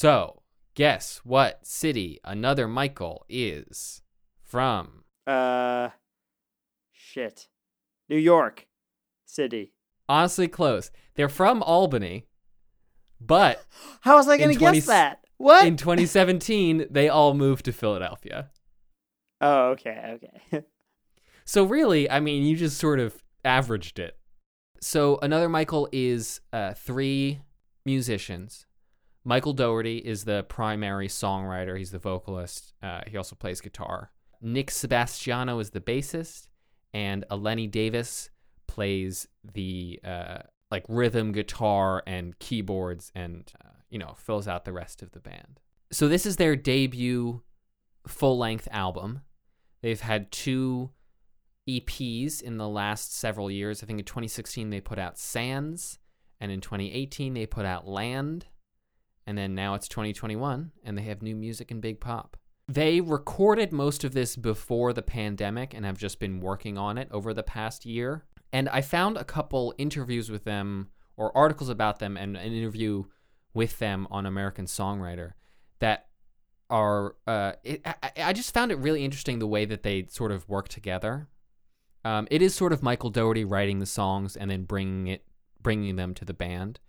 So, 0.00 0.40
guess 0.74 1.20
what 1.24 1.66
city 1.66 2.20
Another 2.24 2.66
Michael 2.66 3.26
is 3.28 4.00
from? 4.42 5.04
Uh, 5.26 5.90
shit. 6.90 7.48
New 8.08 8.16
York 8.16 8.66
City. 9.26 9.74
Honestly, 10.08 10.48
close. 10.48 10.90
They're 11.16 11.28
from 11.28 11.62
Albany, 11.62 12.24
but 13.20 13.62
How 14.00 14.16
was 14.16 14.26
I 14.26 14.38
going 14.38 14.54
to 14.54 14.58
guess 14.58 14.86
that? 14.86 15.22
What? 15.36 15.66
in 15.66 15.76
2017, 15.76 16.86
they 16.90 17.10
all 17.10 17.34
moved 17.34 17.66
to 17.66 17.72
Philadelphia. 17.74 18.48
oh, 19.42 19.72
okay, 19.72 20.16
okay. 20.16 20.64
So 21.44 21.64
really, 21.64 22.10
I 22.10 22.20
mean, 22.20 22.44
you 22.44 22.56
just 22.56 22.78
sort 22.78 23.00
of 23.00 23.22
averaged 23.44 23.98
it. 23.98 24.16
So 24.80 25.18
another 25.20 25.50
Michael 25.50 25.90
is 25.92 26.40
uh, 26.54 26.72
three 26.72 27.40
musicians. 27.84 28.64
Michael 29.24 29.52
Doherty 29.52 29.98
is 29.98 30.24
the 30.24 30.44
primary 30.44 31.08
songwriter. 31.08 31.76
He's 31.76 31.90
the 31.90 31.98
vocalist. 31.98 32.72
Uh, 32.82 33.02
he 33.06 33.16
also 33.16 33.36
plays 33.36 33.60
guitar. 33.60 34.10
Nick 34.40 34.70
Sebastiano 34.70 35.58
is 35.58 35.70
the 35.70 35.80
bassist, 35.80 36.46
and 36.94 37.24
Eleni 37.30 37.70
Davis 37.70 38.30
plays 38.66 39.28
the 39.54 40.00
uh, 40.04 40.38
like 40.70 40.84
rhythm 40.88 41.32
guitar 41.32 42.02
and 42.06 42.38
keyboards, 42.38 43.12
and 43.14 43.52
uh, 43.62 43.68
you 43.90 43.98
know 43.98 44.14
fills 44.16 44.48
out 44.48 44.64
the 44.64 44.72
rest 44.72 45.02
of 45.02 45.12
the 45.12 45.20
band. 45.20 45.60
So 45.92 46.08
this 46.08 46.24
is 46.24 46.36
their 46.36 46.56
debut 46.56 47.42
full 48.06 48.38
length 48.38 48.68
album. 48.70 49.20
They've 49.82 50.00
had 50.00 50.32
two 50.32 50.90
EPs 51.68 52.40
in 52.40 52.56
the 52.56 52.68
last 52.68 53.16
several 53.16 53.50
years. 53.50 53.82
I 53.82 53.86
think 53.86 53.98
in 53.98 54.04
2016 54.04 54.70
they 54.70 54.80
put 54.80 54.98
out 54.98 55.18
Sands, 55.18 55.98
and 56.40 56.50
in 56.50 56.60
2018 56.60 57.34
they 57.34 57.46
put 57.46 57.66
out 57.66 57.86
Land, 57.86 58.46
and 59.26 59.36
then 59.36 59.54
now 59.54 59.74
it's 59.74 59.88
2021 59.88 60.72
and 60.84 60.98
they 60.98 61.02
have 61.02 61.22
new 61.22 61.36
music 61.36 61.70
and 61.70 61.80
Big 61.80 62.00
Pop. 62.00 62.36
They 62.68 63.00
recorded 63.00 63.72
most 63.72 64.04
of 64.04 64.12
this 64.12 64.36
before 64.36 64.92
the 64.92 65.02
pandemic 65.02 65.74
and 65.74 65.84
have 65.84 65.98
just 65.98 66.20
been 66.20 66.40
working 66.40 66.78
on 66.78 66.98
it 66.98 67.08
over 67.10 67.34
the 67.34 67.42
past 67.42 67.84
year. 67.84 68.24
And 68.52 68.68
I 68.68 68.80
found 68.80 69.16
a 69.16 69.24
couple 69.24 69.74
interviews 69.78 70.30
with 70.30 70.44
them 70.44 70.88
or 71.16 71.36
articles 71.36 71.68
about 71.68 71.98
them 71.98 72.16
and 72.16 72.36
an 72.36 72.52
interview 72.52 73.04
with 73.54 73.78
them 73.78 74.06
on 74.10 74.26
American 74.26 74.66
Songwriter 74.66 75.32
that 75.80 76.06
are 76.70 77.16
uh, 77.26 77.52
it, 77.64 77.82
I, 77.84 78.12
I 78.16 78.32
just 78.32 78.54
found 78.54 78.70
it 78.70 78.78
really 78.78 79.04
interesting 79.04 79.40
the 79.40 79.46
way 79.46 79.64
that 79.64 79.82
they 79.82 80.06
sort 80.08 80.30
of 80.30 80.48
work 80.48 80.68
together. 80.68 81.28
Um, 82.04 82.26
it 82.30 82.40
is 82.40 82.54
sort 82.54 82.72
of 82.72 82.82
Michael 82.82 83.10
Doherty 83.10 83.44
writing 83.44 83.80
the 83.80 83.86
songs 83.86 84.36
and 84.36 84.50
then 84.50 84.64
bringing 84.64 85.08
it, 85.08 85.24
bringing 85.60 85.96
them 85.96 86.14
to 86.14 86.24
the 86.24 86.32
band. 86.32 86.80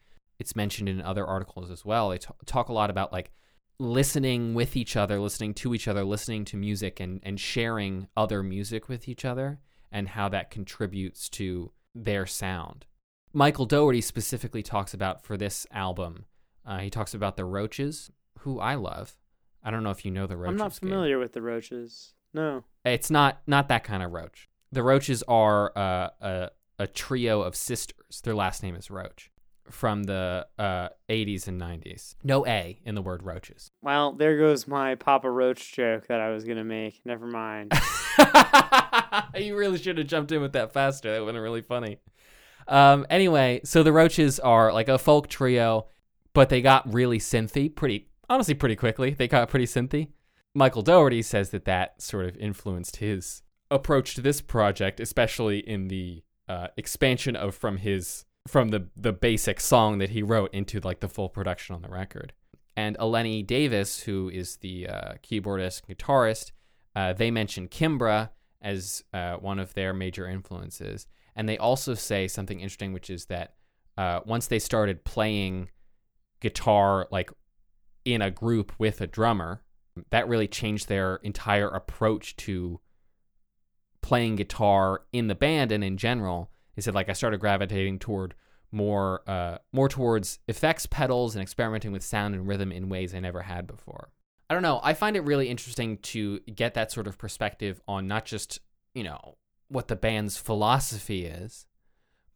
It's 0.41 0.56
mentioned 0.56 0.89
in 0.89 1.04
other 1.04 1.23
articles 1.23 1.69
as 1.69 1.86
well. 1.86 2.10
They 2.10 2.17
t- 2.17 2.27
talk 2.47 2.69
a 2.69 2.73
lot 2.73 2.89
about 2.89 3.13
like 3.13 3.32
listening 3.77 4.56
with 4.56 4.75
each 4.75 4.95
other, 4.95 5.19
listening 5.19 5.54
to 5.54 5.75
each 5.75 5.88
other, 5.88 6.04
listening 6.04 6.45
to 6.45 6.58
music, 6.58 6.99
and 6.99 7.19
and 7.21 7.39
sharing 7.39 8.08
other 8.17 8.41
music 8.41 8.89
with 8.89 9.08
each 9.08 9.23
other, 9.23 9.60
and 9.91 10.08
how 10.08 10.30
that 10.30 10.49
contributes 10.49 11.30
to 11.30 11.71
their 11.93 12.25
sound. 12.25 12.88
Michael 13.34 13.67
Doherty 13.67 14.01
specifically 14.01 14.63
talks 14.63 14.95
about 14.95 15.23
for 15.23 15.38
this 15.38 15.67
album. 15.71 16.25
Uh, 16.65 16.80
he 16.80 16.89
talks 16.89 17.13
about 17.13 17.38
the 17.38 17.45
Roaches, 17.45 18.10
who 18.39 18.60
I 18.60 18.73
love. 18.73 19.19
I 19.63 19.69
don't 19.69 19.84
know 19.84 19.91
if 19.91 20.04
you 20.04 20.10
know 20.10 20.25
the 20.25 20.38
Roaches. 20.38 20.54
I'm 20.54 20.58
not 20.58 20.73
familiar 20.73 21.19
with 21.19 21.34
the 21.34 21.43
Roaches. 21.43 22.15
No. 22.34 22.63
It's 22.84 23.12
not 23.12 23.43
not 23.45 23.67
that 23.67 23.84
kind 23.84 24.01
of 24.01 24.12
roach. 24.12 24.49
The 24.71 24.82
Roaches 24.82 25.21
are 25.27 25.71
uh, 25.77 26.10
a 26.19 26.49
a 26.80 26.88
trio 26.88 27.41
of 27.41 27.56
sisters. 27.56 28.21
Their 28.23 28.34
last 28.34 28.63
name 28.63 28.75
is 28.75 28.89
Roach 28.89 29.30
from 29.71 30.03
the 30.03 30.47
uh, 30.60 30.89
80s 31.10 31.47
and 31.47 31.60
90s. 31.60 32.15
No 32.23 32.45
A 32.45 32.79
in 32.86 32.95
the 32.95 33.01
word 33.01 33.23
roaches. 33.23 33.71
Well, 33.81 34.13
there 34.13 34.38
goes 34.38 34.67
my 34.67 34.95
Papa 34.95 35.29
Roach 35.29 35.73
joke 35.73 36.07
that 36.07 36.19
I 36.19 36.29
was 36.29 36.43
going 36.43 36.57
to 36.57 36.63
make. 36.63 37.01
Never 37.05 37.25
mind. 37.25 37.71
you 39.36 39.55
really 39.55 39.77
should 39.77 39.97
have 39.97 40.07
jumped 40.07 40.31
in 40.31 40.41
with 40.41 40.53
that 40.53 40.73
faster. 40.73 41.12
That 41.12 41.19
would 41.19 41.27
have 41.27 41.36
been 41.36 41.41
really 41.41 41.62
funny. 41.62 41.97
Um, 42.67 43.05
anyway, 43.10 43.62
so 43.63 43.84
the 43.84 43.91
Roaches 43.91 44.39
are 44.39 44.71
like 44.71 44.88
a 44.88 44.97
folk 44.97 45.27
trio, 45.27 45.88
but 46.34 46.49
they 46.49 46.62
got 46.62 46.93
really 46.93 47.19
synthy 47.19 47.73
pretty, 47.73 48.07
honestly, 48.29 48.53
pretty 48.53 48.75
quickly. 48.75 49.12
They 49.12 49.27
got 49.27 49.49
pretty 49.49 49.65
synthy. 49.65 50.10
Michael 50.53 50.81
Doherty 50.81 51.21
says 51.21 51.49
that 51.51 51.65
that 51.65 52.01
sort 52.01 52.25
of 52.25 52.38
influenced 52.38 52.97
his 52.97 53.41
approach 53.69 54.15
to 54.15 54.21
this 54.21 54.41
project, 54.41 54.99
especially 54.99 55.60
in 55.60 55.88
the 55.88 56.23
uh, 56.47 56.67
expansion 56.75 57.36
of 57.36 57.55
from 57.55 57.77
his 57.77 58.25
from 58.47 58.69
the 58.69 58.88
the 58.95 59.13
basic 59.13 59.60
song 59.60 59.99
that 59.99 60.10
he 60.10 60.23
wrote 60.23 60.54
into 60.54 60.80
like 60.80 60.99
the 60.99 61.10
full 61.10 61.30
production 61.30 61.75
on 61.75 61.82
the 61.82 61.89
record. 61.89 62.34
And 62.75 62.97
Eleni 62.97 63.45
Davis, 63.45 64.01
who 64.04 64.30
is 64.30 64.58
the 64.58 64.88
uh, 64.88 65.13
keyboardist 65.23 65.82
and 65.88 65.97
guitarist, 65.97 66.51
uh, 66.95 67.13
they 67.13 67.30
mention 67.30 67.67
Kimbra 67.67 68.30
as 68.62 69.04
uh, 69.13 69.36
one 69.36 69.60
of 69.60 69.73
their 69.73 69.93
major 69.93 70.27
influences, 70.27 71.08
and 71.36 71.47
they 71.47 71.58
also 71.58 71.93
say 71.93 72.27
something 72.27 72.60
interesting, 72.60 72.93
which 72.93 73.10
is 73.10 73.25
that 73.25 73.56
uh, 73.97 74.21
once 74.25 74.47
they 74.47 74.60
started 74.60 75.04
playing 75.04 75.69
guitar 76.39 77.08
like 77.12 77.30
in 78.06 78.21
a 78.21 78.32
group 78.32 78.73
with 78.80 79.01
a 79.01 79.08
drummer, 79.08 79.62
that 80.10 80.27
really 80.27 80.47
changed 80.47 80.88
their 80.88 81.17
entire 81.17 81.67
approach 81.67 82.36
to 82.38 82.80
playing 84.01 84.36
guitar 84.36 85.04
in 85.13 85.27
the 85.27 85.36
band 85.36 85.71
and 85.71 85.84
in 85.84 85.97
general. 85.97 86.51
He 86.75 86.81
said 86.81 86.95
like 86.95 87.10
I 87.10 87.13
started 87.13 87.39
gravitating 87.39 87.99
toward 87.99 88.36
more 88.71 89.21
uh, 89.27 89.57
more 89.73 89.89
towards 89.89 90.39
effects 90.47 90.86
pedals 90.86 91.36
and 91.36 91.43
experimenting 91.43 91.91
with 91.91 92.03
sound 92.03 92.34
and 92.36 92.47
rhythm 92.47 92.71
in 92.71 92.89
ways 92.89 93.13
I 93.13 93.19
never 93.19 93.41
had 93.41 93.67
before. 93.67 94.10
I 94.49 94.53
don't 94.53 94.63
know. 94.63 94.81
I 94.84 94.93
find 94.93 95.15
it 95.15 95.23
really 95.23 95.49
interesting 95.49 95.97
to 95.99 96.39
get 96.41 96.73
that 96.73 96.91
sort 96.91 97.07
of 97.07 97.17
perspective 97.17 97.81
on 97.88 98.07
not 98.07 98.25
just, 98.25 98.60
you 98.93 99.03
know, 99.03 99.38
what 99.69 99.88
the 99.88 99.95
band's 99.95 100.36
philosophy 100.36 101.25
is, 101.25 101.65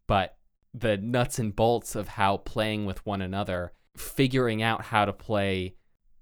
but 0.06 0.38
the 0.72 0.96
nuts 0.96 1.38
and 1.38 1.54
bolts 1.54 1.94
of 1.94 2.08
how 2.08 2.38
playing 2.38 2.86
with 2.86 3.04
one 3.04 3.20
another, 3.20 3.72
figuring 3.96 4.62
out 4.62 4.86
how 4.86 5.04
to 5.04 5.12
play 5.12 5.74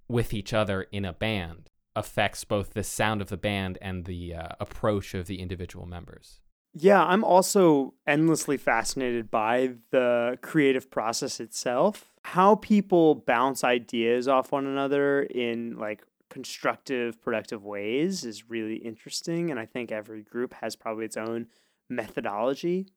with 0.08 0.34
each 0.34 0.52
other 0.52 0.82
in 0.90 1.04
a 1.04 1.12
band 1.12 1.70
affects 1.96 2.44
both 2.44 2.74
the 2.74 2.82
sound 2.82 3.22
of 3.22 3.28
the 3.28 3.36
band 3.36 3.78
and 3.80 4.04
the 4.04 4.34
uh, 4.34 4.48
approach 4.58 5.14
of 5.14 5.26
the 5.26 5.40
individual 5.40 5.86
members. 5.86 6.40
Yeah, 6.76 7.04
I'm 7.04 7.22
also 7.22 7.94
endlessly 8.06 8.56
fascinated 8.56 9.30
by 9.30 9.74
the 9.90 10.38
creative 10.42 10.90
process 10.90 11.38
itself. 11.38 12.12
How 12.24 12.56
people 12.56 13.14
bounce 13.14 13.62
ideas 13.62 14.26
off 14.26 14.50
one 14.50 14.66
another 14.66 15.22
in 15.22 15.76
like 15.78 16.02
constructive, 16.30 17.22
productive 17.22 17.64
ways 17.64 18.24
is 18.24 18.50
really 18.50 18.76
interesting. 18.76 19.52
And 19.52 19.60
I 19.60 19.66
think 19.66 19.92
every 19.92 20.22
group 20.22 20.52
has 20.54 20.74
probably 20.74 21.04
its 21.04 21.16
own 21.16 21.46
methodology. 21.88 22.88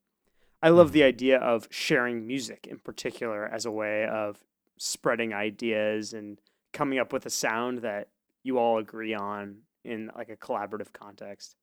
I 0.60 0.70
love 0.70 0.90
the 0.90 1.00
mm-hmm. 1.00 1.08
idea 1.08 1.38
of 1.38 1.68
sharing 1.70 2.26
music 2.26 2.66
in 2.68 2.78
particular 2.80 3.46
as 3.46 3.64
a 3.64 3.70
way 3.70 4.06
of 4.06 4.38
spreading 4.76 5.32
ideas 5.32 6.12
and 6.12 6.40
coming 6.72 6.98
up 6.98 7.12
with 7.12 7.26
a 7.26 7.30
sound 7.30 7.78
that 7.78 8.08
you 8.42 8.58
all 8.58 8.78
agree 8.78 9.14
on 9.14 9.58
in 9.84 10.10
like 10.16 10.30
a 10.30 10.36
collaborative 10.36 10.92
context. 10.92 11.54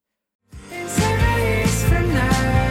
From 1.88 2.08
now, 2.08 2.65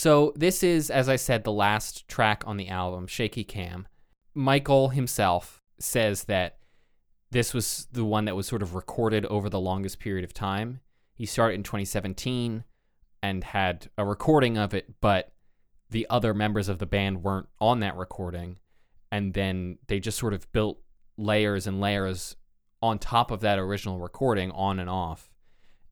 So 0.00 0.32
this 0.34 0.62
is, 0.62 0.88
as 0.88 1.10
I 1.10 1.16
said, 1.16 1.44
the 1.44 1.52
last 1.52 2.08
track 2.08 2.42
on 2.46 2.56
the 2.56 2.70
album, 2.70 3.06
Shaky 3.06 3.44
Cam. 3.44 3.86
Michael 4.32 4.88
himself 4.88 5.60
says 5.78 6.24
that 6.24 6.56
this 7.30 7.52
was 7.52 7.86
the 7.92 8.06
one 8.06 8.24
that 8.24 8.34
was 8.34 8.46
sort 8.46 8.62
of 8.62 8.74
recorded 8.74 9.26
over 9.26 9.50
the 9.50 9.60
longest 9.60 9.98
period 9.98 10.24
of 10.24 10.32
time. 10.32 10.80
He 11.12 11.26
started 11.26 11.56
in 11.56 11.64
2017 11.64 12.64
and 13.22 13.44
had 13.44 13.90
a 13.98 14.06
recording 14.06 14.56
of 14.56 14.72
it, 14.72 15.02
but 15.02 15.34
the 15.90 16.06
other 16.08 16.32
members 16.32 16.70
of 16.70 16.78
the 16.78 16.86
band 16.86 17.22
weren't 17.22 17.50
on 17.60 17.80
that 17.80 17.94
recording. 17.94 18.58
And 19.12 19.34
then 19.34 19.76
they 19.88 20.00
just 20.00 20.16
sort 20.16 20.32
of 20.32 20.50
built 20.52 20.78
layers 21.18 21.66
and 21.66 21.78
layers 21.78 22.36
on 22.80 22.98
top 22.98 23.30
of 23.30 23.40
that 23.40 23.58
original 23.58 23.98
recording, 23.98 24.50
on 24.52 24.80
and 24.80 24.88
off. 24.88 25.30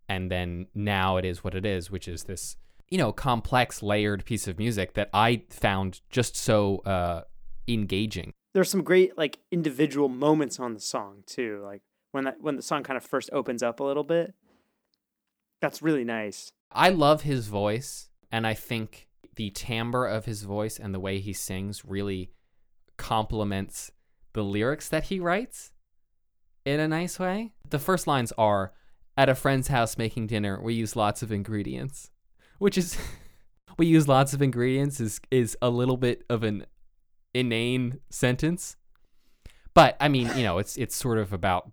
And 0.09 0.31
then 0.31 0.69
now 0.75 1.19
it 1.19 1.27
is 1.27 1.45
what 1.45 1.55
it 1.55 1.67
is, 1.67 1.91
which 1.91 2.09
is 2.09 2.25
this 2.25 2.57
you 2.91 2.99
know, 2.99 3.13
complex, 3.13 3.83
layered 3.83 4.25
piece 4.25 4.49
of 4.49 4.59
music 4.59 4.95
that 4.95 5.11
I 5.13 5.43
found 5.51 6.01
just 6.11 6.37
so 6.37 6.79
uh, 6.79 7.23
engaging. 7.67 8.33
there's 8.55 8.71
some 8.71 8.83
great 8.83 9.17
like 9.19 9.39
individual 9.51 10.09
moments 10.09 10.59
on 10.59 10.75
the 10.75 10.81
song 10.81 11.23
too 11.27 11.61
like 11.65 11.83
when 12.13 12.25
that 12.25 12.41
when 12.41 12.57
the 12.57 12.63
song 12.63 12.83
kind 12.83 12.97
of 12.97 13.05
first 13.05 13.29
opens 13.33 13.63
up 13.63 13.79
a 13.79 13.85
little 13.85 14.05
bit 14.05 14.35
that's 15.61 15.83
really 15.83 16.05
nice 16.05 16.51
I 16.71 16.91
love 16.91 17.23
his 17.23 17.49
voice, 17.49 18.11
and 18.31 18.47
I 18.47 18.55
think 18.55 19.09
the 19.37 19.51
timbre 19.51 20.07
of 20.07 20.27
his 20.27 20.43
voice 20.43 20.79
and 20.79 20.95
the 20.95 21.01
way 21.01 21.19
he 21.19 21.33
sings 21.33 21.85
really 21.85 22.33
complements 22.97 23.91
the 24.35 24.45
lyrics 24.45 24.89
that 24.89 25.05
he 25.05 25.19
writes 25.21 25.73
in 26.65 26.81
a 26.81 26.89
nice 26.89 27.19
way. 27.19 27.53
The 27.69 27.79
first 27.79 28.07
lines 28.07 28.33
are 28.37 28.73
At 29.17 29.29
a 29.29 29.35
friend's 29.35 29.69
house 29.69 29.97
making 29.97 30.27
dinner, 30.27 30.61
we 30.63 30.75
use 30.75 30.95
lots 30.95 31.23
of 31.23 31.33
ingredients, 31.33 32.11
which 32.59 32.77
is, 32.79 32.97
we 33.79 33.87
use 33.87 34.09
lots 34.09 34.33
of 34.33 34.43
ingredients 34.43 35.01
is, 35.01 35.21
is 35.31 35.57
a 35.63 35.71
little 35.71 35.97
bit 35.97 36.25
of 36.29 36.43
an 36.43 36.67
inane 37.35 38.01
sentence. 38.11 38.77
But 39.75 39.97
I 40.01 40.09
mean, 40.09 40.31
you 40.37 40.43
know, 40.43 40.59
it's 40.59 40.77
it's 40.77 40.97
sort 40.97 41.19
of 41.19 41.33
about 41.33 41.71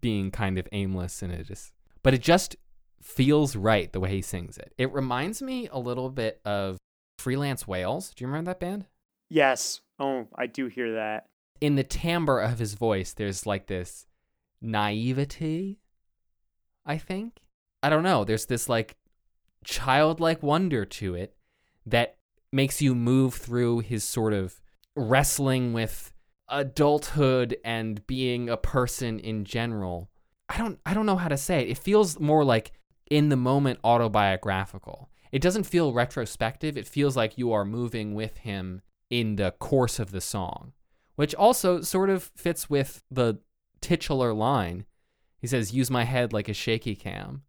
being 0.00 0.30
kind 0.30 0.58
of 0.58 0.66
aimless 0.72 1.20
and 1.22 1.30
it 1.32 1.46
just 1.46 1.72
but 2.02 2.14
it 2.14 2.22
just 2.22 2.56
feels 3.02 3.54
right 3.54 3.92
the 3.92 4.00
way 4.00 4.10
he 4.10 4.22
sings 4.22 4.56
it. 4.56 4.72
It 4.78 4.92
reminds 4.92 5.42
me 5.42 5.68
a 5.70 5.78
little 5.78 6.08
bit 6.08 6.40
of 6.44 6.78
Freelance 7.18 7.68
Whales. 7.68 8.12
Do 8.14 8.24
you 8.24 8.28
remember 8.28 8.50
that 8.50 8.60
band? 8.60 8.86
yes 9.30 9.80
oh 9.98 10.26
i 10.36 10.46
do 10.46 10.66
hear 10.66 10.94
that 10.94 11.26
In 11.60 11.76
the 11.76 11.82
timbre 11.82 12.40
of 12.40 12.58
his 12.58 12.74
voice, 12.74 13.14
there's 13.14 13.46
like 13.46 13.66
this 13.66 14.06
naivety, 14.60 15.80
I 16.84 16.98
think. 16.98 17.40
I 17.82 17.88
don't 17.90 18.02
know. 18.02 18.24
There's 18.24 18.46
this 18.46 18.68
like 18.68 18.96
childlike 19.64 20.42
wonder 20.42 20.84
to 20.84 21.14
it 21.14 21.34
that 21.86 22.16
makes 22.52 22.80
you 22.80 22.94
move 22.94 23.34
through 23.34 23.80
his 23.80 24.04
sort 24.04 24.32
of 24.32 24.60
wrestling 24.96 25.72
with 25.72 26.12
adulthood 26.48 27.56
and 27.64 28.06
being 28.06 28.48
a 28.48 28.56
person 28.56 29.18
in 29.18 29.44
general. 29.44 30.10
I 30.48 30.58
don't 30.58 30.78
I 30.86 30.94
don't 30.94 31.06
know 31.06 31.16
how 31.16 31.28
to 31.28 31.36
say 31.36 31.62
it. 31.62 31.68
It 31.68 31.78
feels 31.78 32.20
more 32.20 32.44
like 32.44 32.72
in 33.10 33.28
the 33.28 33.36
moment 33.36 33.80
autobiographical. 33.82 35.10
It 35.32 35.42
doesn't 35.42 35.64
feel 35.64 35.92
retrospective. 35.92 36.76
It 36.76 36.86
feels 36.86 37.16
like 37.16 37.38
you 37.38 37.52
are 37.52 37.64
moving 37.64 38.14
with 38.14 38.38
him 38.38 38.82
in 39.10 39.36
the 39.36 39.52
course 39.52 39.98
of 39.98 40.10
the 40.10 40.20
song, 40.20 40.72
which 41.16 41.34
also 41.34 41.80
sort 41.80 42.10
of 42.10 42.30
fits 42.36 42.70
with 42.70 43.02
the 43.10 43.40
titular 43.80 44.32
line. 44.32 44.84
He 45.38 45.46
says, 45.46 45.74
"Use 45.74 45.90
my 45.90 46.04
head 46.04 46.32
like 46.32 46.48
a 46.48 46.54
shaky 46.54 46.94
cam." 46.94 47.42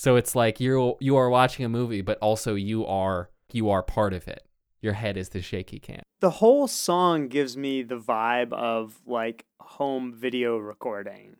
So 0.00 0.16
it's 0.16 0.34
like 0.34 0.60
you 0.60 0.96
you 0.98 1.16
are 1.16 1.28
watching 1.28 1.62
a 1.62 1.68
movie, 1.68 2.00
but 2.00 2.16
also 2.20 2.54
you 2.54 2.86
are 2.86 3.28
you 3.52 3.68
are 3.68 3.82
part 3.82 4.14
of 4.14 4.26
it. 4.28 4.46
Your 4.80 4.94
head 4.94 5.18
is 5.18 5.28
the 5.28 5.42
shaky 5.42 5.78
cam. 5.78 6.00
the 6.20 6.30
whole 6.30 6.66
song 6.66 7.28
gives 7.28 7.54
me 7.54 7.82
the 7.82 7.98
vibe 7.98 8.54
of 8.54 8.98
like 9.06 9.44
home 9.60 10.14
video 10.14 10.56
recording 10.56 11.36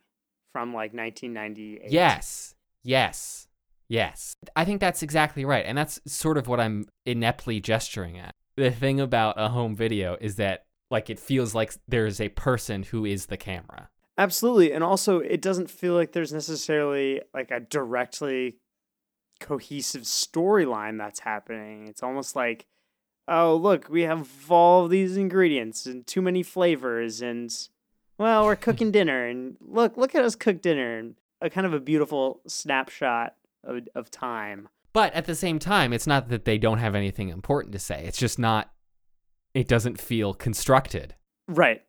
from 0.53 0.75
like 0.75 0.93
1998 0.93 1.91
Yes. 1.91 2.55
Yes. 2.83 3.49
Yes. 3.89 4.35
I 4.55 4.67
think 4.67 4.83
that's 4.83 5.03
exactly 5.03 5.47
right. 5.47 5.65
And 5.65 5.79
that's 5.79 5.99
sort 6.07 6.37
of 6.37 6.47
what 6.47 6.61
I'm 6.61 6.87
ineptly 7.07 7.63
gesturing 7.63 8.19
at. 8.19 8.35
The 8.57 8.71
thing 8.71 9.01
about 9.01 9.41
a 9.41 9.49
home 9.49 9.75
video 9.75 10.19
is 10.21 10.37
that 10.37 10.67
like 10.91 11.09
it 11.09 11.19
feels 11.19 11.55
like 11.55 11.73
there's 11.89 12.21
a 12.21 12.29
person 12.29 12.83
who 12.83 13.07
is 13.07 13.25
the 13.27 13.39
camera. 13.39 13.89
Absolutely. 14.21 14.71
And 14.71 14.85
also, 14.85 15.21
it 15.21 15.41
doesn't 15.41 15.71
feel 15.71 15.95
like 15.95 16.13
there's 16.13 16.31
necessarily 16.31 17.23
like 17.33 17.51
a 17.51 17.59
directly 17.59 18.59
cohesive 19.41 20.03
storyline 20.03 20.99
that's 20.99 21.21
happening. 21.21 21.89
It's 21.89 22.03
almost 22.03 22.37
like, 22.37 22.67
oh, 23.27 23.57
look, 23.57 23.89
we 23.89 24.03
have 24.03 24.29
all 24.51 24.89
these 24.89 25.17
ingredients 25.17 25.87
and 25.87 26.07
too 26.07 26.21
many 26.21 26.43
flavors, 26.43 27.23
and 27.23 27.51
well, 28.19 28.45
we're 28.45 28.57
cooking 28.67 28.91
dinner, 28.91 29.27
and 29.27 29.57
look, 29.59 29.97
look 29.97 30.15
at 30.15 30.23
us 30.23 30.35
cook 30.35 30.61
dinner, 30.61 30.99
and 30.99 31.15
a 31.41 31.49
kind 31.49 31.67
of 31.67 31.73
a 31.73 31.81
beautiful 31.81 32.43
snapshot 32.47 33.37
of, 33.65 33.89
of 33.95 34.11
time. 34.11 34.69
But 34.93 35.15
at 35.15 35.25
the 35.25 35.35
same 35.35 35.59
time, 35.59 35.95
it's 35.95 36.07
not 36.07 36.29
that 36.29 36.45
they 36.45 36.59
don't 36.59 36.77
have 36.77 36.95
anything 36.95 37.31
important 37.31 37.73
to 37.73 37.79
say. 37.79 38.05
It's 38.05 38.19
just 38.19 38.39
not 38.39 38.71
it 39.55 39.67
doesn't 39.67 39.99
feel 39.99 40.35
constructed. 40.35 41.15
Right. 41.49 41.83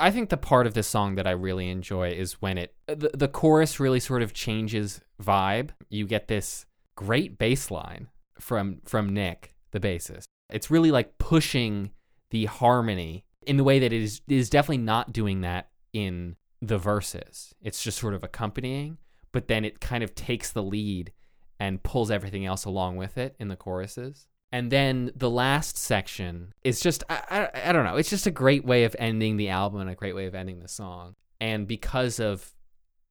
I 0.00 0.10
think 0.10 0.28
the 0.28 0.36
part 0.36 0.66
of 0.66 0.74
this 0.74 0.86
song 0.86 1.16
that 1.16 1.26
I 1.26 1.32
really 1.32 1.68
enjoy 1.68 2.10
is 2.10 2.40
when 2.40 2.58
it 2.58 2.74
the, 2.86 3.10
the 3.14 3.28
chorus 3.28 3.80
really 3.80 4.00
sort 4.00 4.22
of 4.22 4.32
changes 4.32 5.00
vibe. 5.22 5.70
You 5.88 6.06
get 6.06 6.28
this 6.28 6.66
great 6.94 7.38
bass 7.38 7.70
line 7.70 8.08
from 8.38 8.80
from 8.84 9.12
Nick, 9.12 9.54
the 9.72 9.80
bassist. 9.80 10.24
It's 10.50 10.70
really 10.70 10.90
like 10.90 11.18
pushing 11.18 11.90
the 12.30 12.46
harmony 12.46 13.24
in 13.48 13.56
the 13.56 13.64
way 13.64 13.78
that 13.78 13.92
it 13.92 14.02
is, 14.02 14.20
it 14.28 14.36
is 14.36 14.50
definitely 14.50 14.78
not 14.84 15.12
doing 15.12 15.40
that 15.40 15.70
in 15.92 16.36
the 16.60 16.76
verses. 16.78 17.54
It's 17.62 17.82
just 17.82 17.98
sort 17.98 18.14
of 18.14 18.22
accompanying, 18.22 18.98
but 19.32 19.48
then 19.48 19.64
it 19.64 19.80
kind 19.80 20.04
of 20.04 20.14
takes 20.14 20.52
the 20.52 20.62
lead 20.62 21.12
and 21.58 21.82
pulls 21.82 22.10
everything 22.10 22.44
else 22.44 22.66
along 22.66 22.96
with 22.96 23.16
it 23.16 23.34
in 23.40 23.48
the 23.48 23.56
choruses. 23.56 24.26
And 24.50 24.70
then 24.72 25.10
the 25.14 25.28
last 25.28 25.76
section 25.76 26.54
is 26.64 26.80
just, 26.80 27.04
I, 27.10 27.50
I, 27.54 27.68
I 27.68 27.72
don't 27.72 27.84
know, 27.84 27.96
it's 27.96 28.10
just 28.10 28.26
a 28.26 28.30
great 28.30 28.64
way 28.64 28.84
of 28.84 28.96
ending 28.98 29.36
the 29.36 29.50
album 29.50 29.80
and 29.80 29.90
a 29.90 29.94
great 29.94 30.14
way 30.14 30.26
of 30.26 30.34
ending 30.34 30.60
the 30.60 30.68
song. 30.68 31.16
And 31.40 31.66
because 31.66 32.18
of 32.18 32.54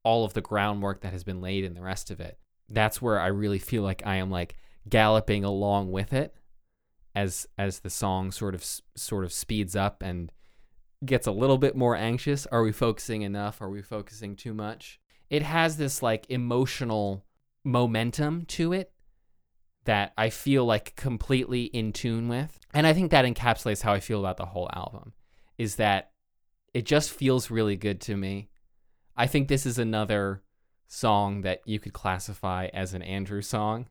all 0.03 0.25
of 0.25 0.33
the 0.33 0.41
groundwork 0.41 1.01
that 1.01 1.13
has 1.13 1.23
been 1.23 1.41
laid 1.41 1.63
in 1.63 1.73
the 1.73 1.81
rest 1.81 2.09
of 2.09 2.19
it, 2.19 2.39
that's 2.69 3.01
where 3.01 3.19
I 3.19 3.27
really 3.27 3.59
feel 3.59 3.83
like 3.83 4.01
I 4.05 4.15
am 4.15 4.31
like 4.31 4.55
galloping 4.89 5.43
along 5.43 5.91
with 5.91 6.13
it 6.13 6.33
as 7.15 7.47
as 7.57 7.79
the 7.79 7.89
song 7.89 8.31
sort 8.31 8.53
of 8.53 8.63
sort 8.95 9.23
of 9.23 9.33
speeds 9.33 9.75
up 9.75 10.01
and 10.01 10.31
gets 11.05 11.27
a 11.27 11.31
little 11.31 11.57
bit 11.57 11.75
more 11.75 11.95
anxious. 11.95 12.45
Are 12.47 12.63
we 12.63 12.71
focusing 12.71 13.21
enough? 13.21 13.61
Are 13.61 13.69
we 13.69 13.81
focusing 13.81 14.35
too 14.35 14.53
much? 14.53 14.99
It 15.29 15.43
has 15.43 15.77
this 15.77 16.01
like 16.01 16.25
emotional 16.29 17.25
momentum 17.63 18.45
to 18.45 18.73
it 18.73 18.91
that 19.87 20.13
I 20.17 20.29
feel 20.29 20.65
like 20.65 20.95
completely 20.95 21.63
in 21.63 21.91
tune 21.91 22.27
with. 22.27 22.59
And 22.73 22.85
I 22.85 22.93
think 22.93 23.11
that 23.11 23.25
encapsulates 23.25 23.81
how 23.81 23.93
I 23.93 23.99
feel 23.99 24.19
about 24.19 24.37
the 24.37 24.45
whole 24.45 24.69
album 24.73 25.13
is 25.57 25.77
that 25.77 26.11
it 26.73 26.85
just 26.85 27.09
feels 27.09 27.49
really 27.49 27.75
good 27.75 27.99
to 28.01 28.15
me. 28.15 28.49
I 29.15 29.27
think 29.27 29.47
this 29.47 29.65
is 29.65 29.79
another 29.79 30.43
song 30.87 31.41
that 31.41 31.61
you 31.65 31.79
could 31.79 31.93
classify 31.93 32.67
as 32.73 32.93
an 32.93 33.01
Andrew 33.01 33.41
song. 33.41 33.87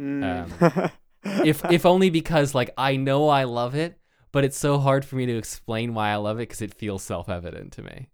Mm. 0.00 0.90
if 1.44 1.64
if 1.70 1.86
only 1.86 2.10
because 2.10 2.54
like 2.54 2.70
I 2.76 2.96
know 2.96 3.28
I 3.28 3.44
love 3.44 3.74
it, 3.74 3.98
but 4.32 4.44
it's 4.44 4.58
so 4.58 4.78
hard 4.78 5.04
for 5.04 5.16
me 5.16 5.26
to 5.26 5.36
explain 5.36 5.94
why 5.94 6.10
I 6.10 6.16
love 6.16 6.38
it 6.38 6.48
because 6.48 6.62
it 6.62 6.74
feels 6.74 7.02
self-evident 7.02 7.72
to 7.72 7.82
me. 7.82 8.08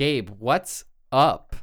Gabe, 0.00 0.30
what's 0.38 0.86
up 1.12 1.54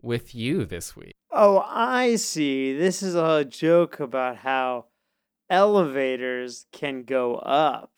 with 0.00 0.32
you 0.32 0.64
this 0.64 0.94
week? 0.94 1.16
Oh, 1.32 1.58
I 1.66 2.14
see. 2.14 2.72
This 2.72 3.02
is 3.02 3.16
a 3.16 3.44
joke 3.44 3.98
about 3.98 4.36
how 4.36 4.84
elevators 5.50 6.66
can 6.70 7.02
go 7.02 7.34
up. 7.34 7.90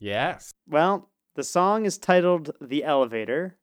Yes. 0.00 0.50
Well, 0.68 1.10
the 1.36 1.44
song 1.44 1.84
is 1.84 1.96
titled 1.96 2.50
The 2.60 2.82
Elevator, 2.82 3.56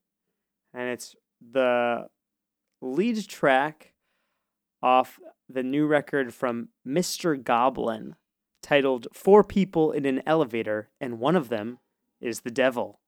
and 0.72 0.88
it's 0.88 1.16
the 1.42 2.06
lead 2.80 3.28
track 3.28 3.92
off 4.82 5.20
the 5.50 5.62
new 5.62 5.86
record 5.86 6.32
from 6.32 6.70
Mr. 6.88 7.36
Goblin 7.44 8.16
titled 8.62 9.06
Four 9.12 9.44
People 9.44 9.92
in 9.92 10.06
an 10.06 10.22
Elevator, 10.24 10.88
and 10.98 11.20
one 11.20 11.36
of 11.36 11.50
them 11.50 11.78
is 12.22 12.40
the 12.40 12.50
devil. 12.50 13.00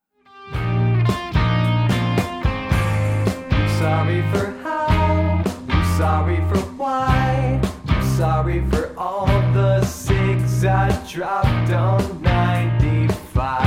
Sorry 3.85 4.23
for 4.33 4.51
how, 4.62 5.44
I'm 5.68 5.99
sorry 5.99 6.37
for 6.49 6.59
why, 6.79 7.61
I'm 7.87 8.16
sorry 8.16 8.64
for 8.70 8.99
all 8.99 9.27
the 9.53 9.85
six 9.85 10.64
I 10.64 10.88
dropped 11.07 11.70
on 11.70 12.23
95. 12.23 13.61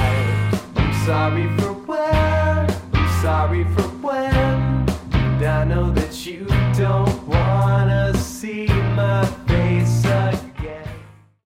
I'm 0.75 1.05
sorry 1.05 1.47
for 1.59 1.73
where, 1.85 2.67
I'm 2.93 3.21
sorry 3.21 3.63
for 3.75 3.83
when, 4.01 4.25
and 5.13 5.45
I 5.45 5.63
know 5.65 5.91
that 5.91 6.25
you 6.25 6.47
don't 6.75 7.27
wanna 7.27 8.11
see 8.17 8.65
my 8.65 9.23
face 9.47 10.03
again. 10.03 10.89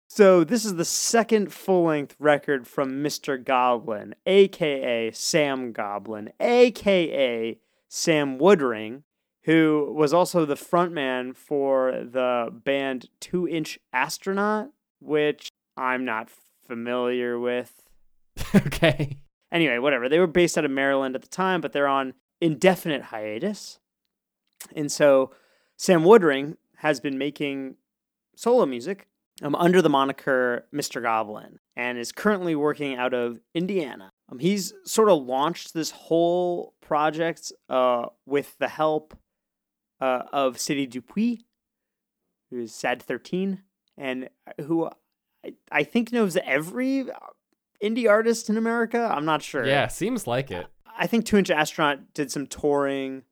So, 0.06 0.44
this 0.44 0.64
is 0.64 0.76
the 0.76 0.84
second 0.84 1.52
full 1.52 1.86
length 1.86 2.14
record 2.20 2.68
from 2.68 3.02
Mr. 3.02 3.44
Goblin, 3.44 4.14
aka 4.24 5.10
Sam 5.10 5.72
Goblin, 5.72 6.30
aka 6.38 7.58
Sam 7.94 8.38
Woodring, 8.38 9.02
who 9.42 9.92
was 9.94 10.14
also 10.14 10.46
the 10.46 10.54
frontman 10.54 11.36
for 11.36 11.92
the 11.92 12.48
band 12.50 13.10
Two 13.20 13.46
Inch 13.46 13.78
Astronaut, 13.92 14.70
which 14.98 15.50
I'm 15.76 16.06
not 16.06 16.30
familiar 16.66 17.38
with. 17.38 17.90
okay. 18.54 19.18
Anyway, 19.52 19.76
whatever. 19.76 20.08
They 20.08 20.18
were 20.18 20.26
based 20.26 20.56
out 20.56 20.64
of 20.64 20.70
Maryland 20.70 21.14
at 21.14 21.20
the 21.20 21.28
time, 21.28 21.60
but 21.60 21.74
they're 21.74 21.86
on 21.86 22.14
indefinite 22.40 23.02
hiatus. 23.02 23.78
And 24.74 24.90
so 24.90 25.32
Sam 25.76 26.02
Woodring 26.02 26.56
has 26.76 26.98
been 26.98 27.18
making 27.18 27.74
solo 28.34 28.64
music 28.64 29.06
um, 29.42 29.54
under 29.54 29.82
the 29.82 29.90
moniker 29.90 30.66
Mr. 30.74 31.02
Goblin 31.02 31.58
and 31.76 31.98
is 31.98 32.10
currently 32.10 32.54
working 32.54 32.96
out 32.96 33.12
of 33.12 33.40
Indiana. 33.54 34.12
Um, 34.32 34.38
he's 34.38 34.72
sort 34.84 35.10
of 35.10 35.22
launched 35.22 35.74
this 35.74 35.90
whole 35.90 36.74
project 36.80 37.52
uh, 37.68 38.06
with 38.24 38.56
the 38.58 38.68
help 38.68 39.16
uh, 40.00 40.22
of 40.32 40.58
Sadie 40.58 40.86
Dupuis, 40.86 41.40
who 42.50 42.60
is 42.60 42.74
Sad 42.74 43.02
13, 43.02 43.62
and 43.98 44.30
who 44.62 44.88
I, 45.44 45.52
I 45.70 45.82
think 45.84 46.12
knows 46.12 46.38
every 46.44 47.06
indie 47.82 48.08
artist 48.08 48.48
in 48.48 48.56
America. 48.56 49.10
I'm 49.14 49.26
not 49.26 49.42
sure. 49.42 49.66
Yeah, 49.66 49.88
seems 49.88 50.26
like 50.26 50.50
it. 50.50 50.66
I 50.96 51.06
think 51.06 51.26
Two 51.26 51.36
Inch 51.36 51.50
Astronaut 51.50 52.14
did 52.14 52.30
some 52.30 52.46
touring 52.46 53.24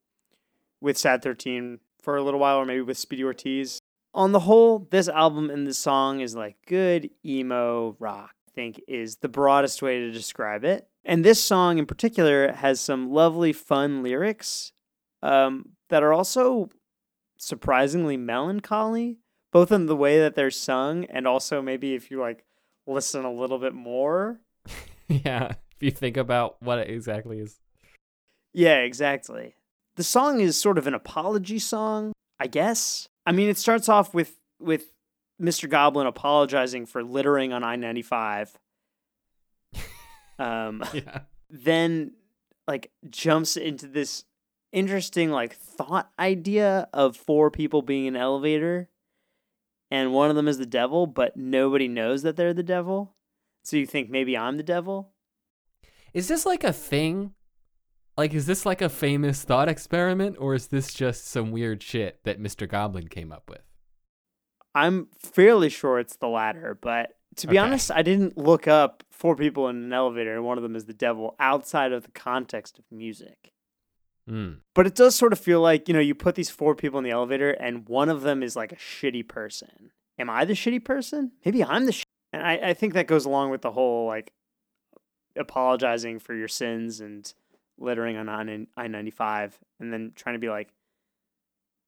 with 0.82 0.98
Sad 0.98 1.22
13 1.22 1.78
for 2.02 2.16
a 2.16 2.22
little 2.22 2.40
while, 2.40 2.58
or 2.58 2.66
maybe 2.66 2.82
with 2.82 2.98
Speedy 2.98 3.24
Ortiz. 3.24 3.80
On 4.12 4.32
the 4.32 4.40
whole, 4.40 4.86
this 4.90 5.08
album 5.08 5.48
and 5.50 5.66
this 5.66 5.78
song 5.78 6.20
is 6.20 6.34
like 6.34 6.56
good 6.66 7.10
emo 7.24 7.96
rock, 7.98 8.34
think 8.54 8.80
is 8.88 9.16
the 9.16 9.28
broadest 9.28 9.82
way 9.82 9.98
to 10.00 10.10
describe 10.10 10.64
it. 10.64 10.88
And 11.04 11.24
this 11.24 11.42
song 11.42 11.78
in 11.78 11.86
particular 11.86 12.52
has 12.52 12.80
some 12.80 13.10
lovely, 13.10 13.52
fun 13.52 14.02
lyrics 14.02 14.72
um, 15.22 15.70
that 15.88 16.02
are 16.02 16.12
also 16.12 16.70
surprisingly 17.36 18.16
melancholy, 18.16 19.18
both 19.52 19.72
in 19.72 19.86
the 19.86 19.96
way 19.96 20.18
that 20.18 20.34
they're 20.34 20.50
sung 20.50 21.04
and 21.06 21.26
also 21.26 21.62
maybe 21.62 21.94
if 21.94 22.10
you 22.10 22.20
like 22.20 22.44
listen 22.86 23.24
a 23.24 23.32
little 23.32 23.58
bit 23.58 23.74
more. 23.74 24.40
yeah. 25.08 25.52
If 25.76 25.82
you 25.82 25.90
think 25.90 26.16
about 26.16 26.62
what 26.62 26.78
it 26.78 26.90
exactly 26.90 27.38
is. 27.38 27.58
Yeah, 28.52 28.78
exactly. 28.78 29.54
The 29.96 30.04
song 30.04 30.40
is 30.40 30.56
sort 30.60 30.78
of 30.78 30.86
an 30.86 30.94
apology 30.94 31.58
song, 31.58 32.12
I 32.38 32.46
guess. 32.46 33.08
I 33.26 33.32
mean, 33.32 33.48
it 33.48 33.58
starts 33.58 33.88
off 33.88 34.12
with 34.12 34.38
with 34.58 34.92
Mr. 35.40 35.68
Goblin 35.68 36.06
apologizing 36.06 36.86
for 36.86 37.02
littering 37.02 37.52
on 37.52 37.64
I-95. 37.64 38.50
Um 40.38 40.82
Yeah. 40.94 41.20
then 41.50 42.12
like 42.66 42.90
jumps 43.10 43.56
into 43.56 43.86
this 43.86 44.24
interesting 44.72 45.30
like 45.30 45.54
thought 45.56 46.10
idea 46.18 46.88
of 46.92 47.16
four 47.16 47.50
people 47.50 47.82
being 47.82 48.06
an 48.06 48.16
elevator 48.16 48.88
and 49.90 50.12
one 50.14 50.30
of 50.30 50.36
them 50.36 50.46
is 50.48 50.58
the 50.58 50.66
devil, 50.66 51.06
but 51.06 51.36
nobody 51.36 51.88
knows 51.88 52.22
that 52.22 52.36
they're 52.36 52.54
the 52.54 52.62
devil. 52.62 53.14
So 53.64 53.76
you 53.76 53.86
think 53.86 54.08
maybe 54.08 54.36
I'm 54.38 54.56
the 54.56 54.62
devil? 54.62 55.12
Is 56.14 56.28
this 56.28 56.46
like 56.46 56.62
a 56.64 56.72
thing? 56.72 57.32
Like, 58.16 58.32
is 58.32 58.46
this 58.46 58.64
like 58.64 58.80
a 58.82 58.88
famous 58.88 59.42
thought 59.42 59.68
experiment, 59.68 60.36
or 60.38 60.54
is 60.54 60.68
this 60.68 60.94
just 60.94 61.26
some 61.26 61.50
weird 61.50 61.82
shit 61.82 62.20
that 62.24 62.40
Mr. 62.40 62.68
Goblin 62.68 63.08
came 63.08 63.32
up 63.32 63.48
with? 63.50 63.62
I'm 64.74 65.08
fairly 65.18 65.68
sure 65.68 65.98
it's 65.98 66.16
the 66.16 66.28
latter, 66.28 66.78
but 66.80 67.16
to 67.36 67.46
be 67.46 67.58
Okay. 67.58 67.66
honest, 67.66 67.90
I 67.90 68.02
didn't 68.02 68.36
look 68.36 68.66
up 68.68 69.02
four 69.10 69.36
people 69.36 69.68
in 69.68 69.76
an 69.76 69.92
elevator 69.92 70.34
and 70.34 70.44
one 70.44 70.58
of 70.58 70.62
them 70.62 70.76
is 70.76 70.86
the 70.86 70.92
devil 70.94 71.34
outside 71.40 71.92
of 71.92 72.04
the 72.04 72.10
context 72.12 72.78
of 72.78 72.84
music. 72.90 73.52
Mm. 74.28 74.58
But 74.74 74.86
it 74.86 74.94
does 74.94 75.14
sort 75.16 75.32
of 75.32 75.38
feel 75.38 75.60
like, 75.60 75.88
you 75.88 75.94
know, 75.94 76.00
you 76.00 76.14
put 76.14 76.34
these 76.34 76.50
four 76.50 76.74
people 76.74 76.98
in 76.98 77.04
the 77.04 77.10
elevator 77.10 77.50
and 77.50 77.88
one 77.88 78.08
of 78.08 78.22
them 78.22 78.42
is 78.42 78.54
like 78.56 78.72
a 78.72 78.76
shitty 78.76 79.26
person. 79.26 79.90
Am 80.18 80.28
I 80.30 80.44
the 80.44 80.52
shitty 80.54 80.84
person? 80.84 81.32
Maybe 81.44 81.64
I'm 81.64 81.86
the 81.86 81.92
sh- 81.92 82.04
And 82.32 82.42
I, 82.42 82.54
I 82.70 82.74
think 82.74 82.94
that 82.94 83.06
goes 83.06 83.24
along 83.24 83.50
with 83.50 83.62
the 83.62 83.72
whole 83.72 84.06
like 84.06 84.32
apologizing 85.36 86.18
for 86.18 86.34
your 86.34 86.48
sins 86.48 87.00
and 87.00 87.32
littering 87.78 88.16
on 88.16 88.28
I 88.76 88.86
95 88.86 89.58
and 89.80 89.92
then 89.92 90.12
trying 90.14 90.34
to 90.34 90.38
be 90.40 90.48
like, 90.50 90.68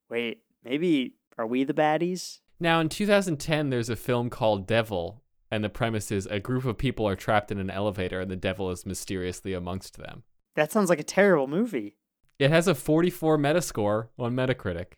wait, 0.08 0.42
maybe 0.64 1.14
are 1.38 1.46
we 1.46 1.64
the 1.64 1.74
baddies? 1.74 2.40
Now, 2.62 2.78
in 2.78 2.88
2010, 2.88 3.70
there's 3.70 3.88
a 3.88 3.96
film 3.96 4.30
called 4.30 4.68
Devil, 4.68 5.20
and 5.50 5.64
the 5.64 5.68
premise 5.68 6.12
is 6.12 6.26
a 6.26 6.38
group 6.38 6.64
of 6.64 6.78
people 6.78 7.08
are 7.08 7.16
trapped 7.16 7.50
in 7.50 7.58
an 7.58 7.70
elevator, 7.70 8.20
and 8.20 8.30
the 8.30 8.36
devil 8.36 8.70
is 8.70 8.86
mysteriously 8.86 9.52
amongst 9.52 9.98
them. 9.98 10.22
That 10.54 10.70
sounds 10.70 10.88
like 10.88 11.00
a 11.00 11.02
terrible 11.02 11.48
movie. 11.48 11.96
It 12.38 12.50
has 12.50 12.68
a 12.68 12.76
44 12.76 13.36
Metascore 13.36 14.10
on 14.16 14.36
Metacritic. 14.36 14.92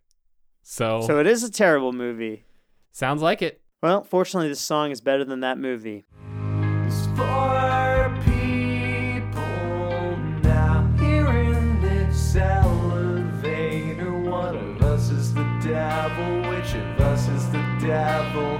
So, 0.60 1.00
So 1.06 1.18
it 1.20 1.26
is 1.26 1.42
a 1.42 1.50
terrible 1.50 1.94
movie. 1.94 2.44
sounds 2.92 3.22
like 3.22 3.40
it. 3.40 3.62
Well, 3.82 4.04
fortunately, 4.04 4.50
this 4.50 4.60
song 4.60 4.90
is 4.90 5.00
better 5.00 5.24
than 5.24 5.40
that 5.40 5.56
movie. 5.56 6.04
Devil? 17.86 18.58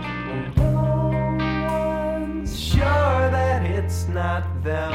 No 0.57 1.09
one's 2.21 2.63
sure 2.63 2.81
that 2.81 3.65
it's 3.65 4.07
not 4.09 4.63
them. 4.63 4.93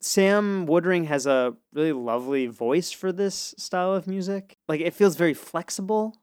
Sam 0.00 0.66
Woodring 0.66 1.06
has 1.06 1.26
a 1.26 1.54
really 1.72 1.92
lovely 1.92 2.46
voice 2.46 2.90
for 2.90 3.12
this 3.12 3.54
style 3.58 3.94
of 3.94 4.06
music. 4.06 4.56
Like 4.68 4.80
it 4.80 4.94
feels 4.94 5.14
very 5.14 5.34
flexible. 5.34 6.16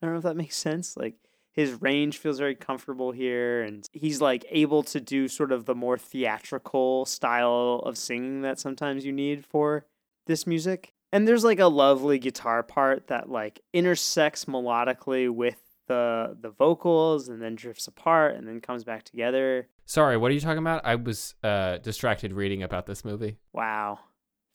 I 0.00 0.06
don't 0.06 0.14
know 0.14 0.18
if 0.18 0.24
that 0.24 0.36
makes 0.36 0.56
sense. 0.56 0.96
Like 0.96 1.16
his 1.52 1.82
range 1.82 2.18
feels 2.18 2.38
very 2.38 2.54
comfortable 2.54 3.12
here 3.12 3.62
and 3.62 3.86
he's 3.92 4.20
like 4.20 4.46
able 4.50 4.82
to 4.84 5.00
do 5.00 5.28
sort 5.28 5.52
of 5.52 5.66
the 5.66 5.74
more 5.74 5.98
theatrical 5.98 7.04
style 7.04 7.82
of 7.84 7.98
singing 7.98 8.42
that 8.42 8.58
sometimes 8.58 9.04
you 9.04 9.12
need 9.12 9.44
for 9.44 9.84
this 10.26 10.46
music. 10.46 10.94
And 11.12 11.26
there's 11.26 11.44
like 11.44 11.58
a 11.58 11.66
lovely 11.66 12.18
guitar 12.18 12.62
part 12.62 13.08
that 13.08 13.28
like 13.28 13.60
intersects 13.72 14.44
melodically 14.44 15.28
with 15.28 15.56
the 15.88 16.36
the 16.40 16.50
vocals 16.50 17.28
and 17.28 17.42
then 17.42 17.56
drifts 17.56 17.88
apart 17.88 18.36
and 18.36 18.46
then 18.46 18.60
comes 18.60 18.84
back 18.84 19.02
together. 19.02 19.66
Sorry, 19.86 20.16
what 20.16 20.30
are 20.30 20.34
you 20.34 20.40
talking 20.40 20.58
about? 20.58 20.82
I 20.84 20.94
was 20.94 21.34
uh, 21.42 21.78
distracted 21.78 22.32
reading 22.32 22.62
about 22.62 22.86
this 22.86 23.04
movie. 23.04 23.38
Wow. 23.52 23.98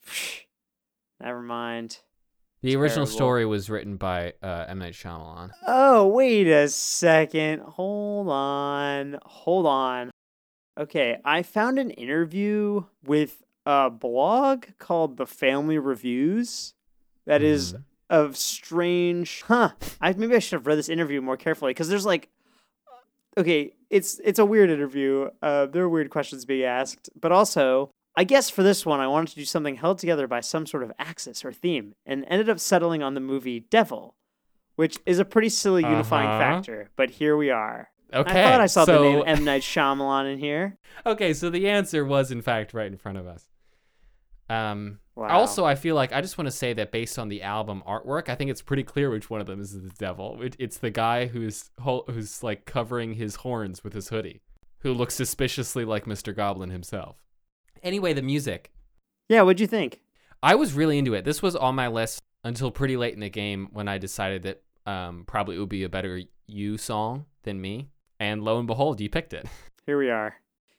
Never 1.19 1.41
mind. 1.41 1.99
The 2.61 2.75
original 2.77 3.05
Terrible. 3.05 3.17
story 3.17 3.45
was 3.45 3.69
written 3.69 3.97
by 3.97 4.33
uh, 4.41 4.65
M. 4.69 4.79
Night 4.79 4.93
Shyamalan. 4.93 5.51
Oh, 5.67 6.07
wait 6.07 6.47
a 6.47 6.67
second. 6.69 7.61
Hold 7.61 8.29
on. 8.29 9.19
Hold 9.23 9.67
on. 9.67 10.11
Okay, 10.77 11.17
I 11.23 11.43
found 11.43 11.79
an 11.79 11.91
interview 11.91 12.83
with 13.05 13.43
a 13.65 13.89
blog 13.89 14.65
called 14.79 15.17
The 15.17 15.25
Family 15.25 15.77
Reviews 15.77 16.73
that 17.25 17.41
is 17.41 17.75
of 18.09 18.37
strange. 18.37 19.41
Huh. 19.47 19.71
I 19.99 20.13
maybe 20.13 20.35
I 20.35 20.39
should 20.39 20.57
have 20.57 20.67
read 20.67 20.77
this 20.77 20.89
interview 20.89 21.21
more 21.21 21.37
carefully 21.37 21.71
because 21.71 21.89
there's 21.89 22.05
like 22.05 22.29
okay, 23.37 23.73
it's 23.89 24.19
it's 24.23 24.39
a 24.39 24.45
weird 24.45 24.69
interview. 24.69 25.29
Uh, 25.41 25.65
there 25.65 25.83
are 25.83 25.89
weird 25.89 26.09
questions 26.09 26.45
being 26.45 26.63
asked, 26.63 27.09
but 27.19 27.31
also, 27.31 27.89
I 28.15 28.23
guess 28.23 28.49
for 28.49 28.63
this 28.63 28.85
one, 28.85 28.99
I 28.99 29.07
wanted 29.07 29.29
to 29.29 29.35
do 29.35 29.45
something 29.45 29.75
held 29.75 29.99
together 29.99 30.27
by 30.27 30.39
some 30.41 30.65
sort 30.65 30.83
of 30.83 30.91
axis 30.99 31.43
or 31.43 31.51
theme, 31.51 31.95
and 32.05 32.25
ended 32.27 32.49
up 32.49 32.59
settling 32.59 33.03
on 33.03 33.13
the 33.13 33.19
movie 33.19 33.61
Devil, 33.69 34.15
which 34.75 34.97
is 35.05 35.19
a 35.19 35.25
pretty 35.25 35.49
silly 35.49 35.83
unifying 35.83 36.27
Uh-huh. 36.29 36.39
factor. 36.39 36.89
But 36.95 37.09
here 37.11 37.35
we 37.35 37.49
are. 37.49 37.89
Okay. 38.13 38.39
I 38.45 38.51
thought 38.51 38.61
I 38.61 38.67
saw 38.67 38.85
so, 38.85 39.01
the 39.03 39.09
name 39.09 39.23
M 39.25 39.43
Night 39.43 39.63
Shyamalan 39.63 40.31
in 40.33 40.39
here. 40.39 40.77
Okay, 41.05 41.33
so 41.33 41.49
the 41.49 41.67
answer 41.67 42.05
was 42.05 42.31
in 42.31 42.41
fact 42.41 42.73
right 42.73 42.87
in 42.87 42.97
front 42.97 43.17
of 43.17 43.27
us. 43.27 43.49
Um 44.49 44.99
Wow. 45.15 45.29
also 45.29 45.63
I 45.63 45.75
feel 45.75 45.95
like 45.95 46.11
I 46.11 46.19
just 46.19 46.37
want 46.37 46.47
to 46.47 46.51
say 46.51 46.73
that 46.73 46.91
based 46.91 47.17
on 47.17 47.29
the 47.29 47.41
album 47.41 47.81
artwork, 47.87 48.27
I 48.27 48.35
think 48.35 48.51
it's 48.51 48.61
pretty 48.61 48.83
clear 48.83 49.09
which 49.09 49.29
one 49.29 49.39
of 49.39 49.47
them 49.47 49.61
is 49.61 49.71
the 49.71 49.89
devil. 49.97 50.41
It, 50.41 50.57
it's 50.59 50.77
the 50.77 50.89
guy 50.89 51.27
who's 51.27 51.69
who's 51.79 52.43
like 52.43 52.65
covering 52.65 53.13
his 53.13 53.37
horns 53.37 53.81
with 53.81 53.93
his 53.93 54.09
hoodie, 54.09 54.41
who 54.79 54.93
looks 54.93 55.15
suspiciously 55.15 55.85
like 55.85 56.03
Mr. 56.03 56.35
Goblin 56.35 56.69
himself. 56.69 57.15
Anyway, 57.81 58.11
the 58.11 58.21
music. 58.21 58.73
Yeah, 59.29 59.43
what'd 59.43 59.61
you 59.61 59.67
think? 59.67 60.01
I 60.43 60.55
was 60.55 60.73
really 60.73 60.97
into 60.97 61.13
it. 61.13 61.23
This 61.23 61.41
was 61.41 61.55
on 61.55 61.75
my 61.75 61.87
list 61.87 62.21
until 62.43 62.69
pretty 62.69 62.97
late 62.97 63.13
in 63.13 63.21
the 63.21 63.29
game 63.29 63.69
when 63.71 63.87
I 63.87 63.97
decided 63.97 64.43
that 64.43 64.63
um, 64.85 65.23
probably 65.25 65.55
it 65.55 65.59
would 65.59 65.69
be 65.69 65.83
a 65.83 65.89
better 65.89 66.21
you 66.45 66.77
song 66.77 67.25
than 67.43 67.61
me. 67.61 67.87
And 68.19 68.43
lo 68.43 68.57
and 68.59 68.67
behold, 68.67 68.99
you 68.99 69.09
picked 69.09 69.33
it. 69.33 69.47
Here 69.85 69.97
we 69.97 70.09
are. 70.09 70.35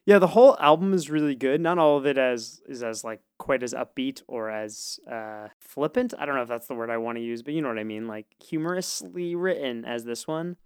Yeah, 0.07 0.21
the 0.21 0.29
whole 0.29 0.57
album 0.61 0.95
is 0.95 1.11
really 1.11 1.35
good. 1.35 1.61
Not 1.61 1.79
all 1.79 1.97
of 1.99 2.07
it 2.07 2.17
as 2.17 2.63
is 2.67 2.83
as 2.85 3.03
like 3.03 3.21
quite 3.39 3.65
as 3.65 3.75
upbeat 3.75 4.23
or 4.29 4.49
as 4.51 5.01
uh, 5.11 5.49
flippant. 5.59 6.15
I 6.17 6.25
don't 6.25 6.37
know 6.37 6.43
if 6.43 6.49
that's 6.49 6.69
the 6.69 6.75
word 6.77 6.91
I 6.91 6.97
want 6.97 7.19
to 7.19 7.23
use, 7.25 7.43
but 7.43 7.55
you 7.55 7.61
know 7.61 7.69
what 7.69 7.79
I 7.79 7.85
mean. 7.85 8.07
Like 8.07 8.27
humorously 8.43 9.35
written 9.35 9.85
as 9.85 10.05
this 10.05 10.27
one. 10.29 10.57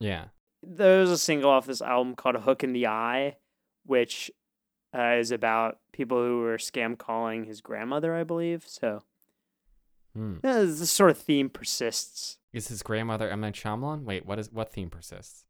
Yeah. 0.00 0.24
There's 0.64 1.10
a 1.10 1.16
single 1.18 1.48
off 1.50 1.66
this 1.66 1.80
album 1.80 2.16
called 2.16 2.34
"A 2.34 2.40
Hook 2.40 2.64
in 2.64 2.72
the 2.72 2.88
Eye," 2.88 3.36
which 3.86 4.32
uh, 4.92 5.14
is 5.20 5.30
about 5.30 5.78
people 5.92 6.18
who 6.18 6.40
were 6.40 6.56
scam 6.58 6.98
calling 6.98 7.44
his 7.44 7.60
grandmother, 7.60 8.14
I 8.16 8.24
believe. 8.24 8.64
So 8.66 9.02
Hmm. 10.14 10.38
yeah, 10.42 10.60
this 10.60 10.90
sort 10.90 11.10
of 11.12 11.18
theme 11.18 11.48
persists. 11.50 12.38
Is 12.52 12.66
his 12.68 12.82
grandmother 12.82 13.28
Emma 13.28 13.52
Shyamalan? 13.52 14.02
Wait, 14.02 14.26
what 14.26 14.40
is 14.40 14.50
what 14.50 14.72
theme 14.72 14.90
persists? 14.90 15.44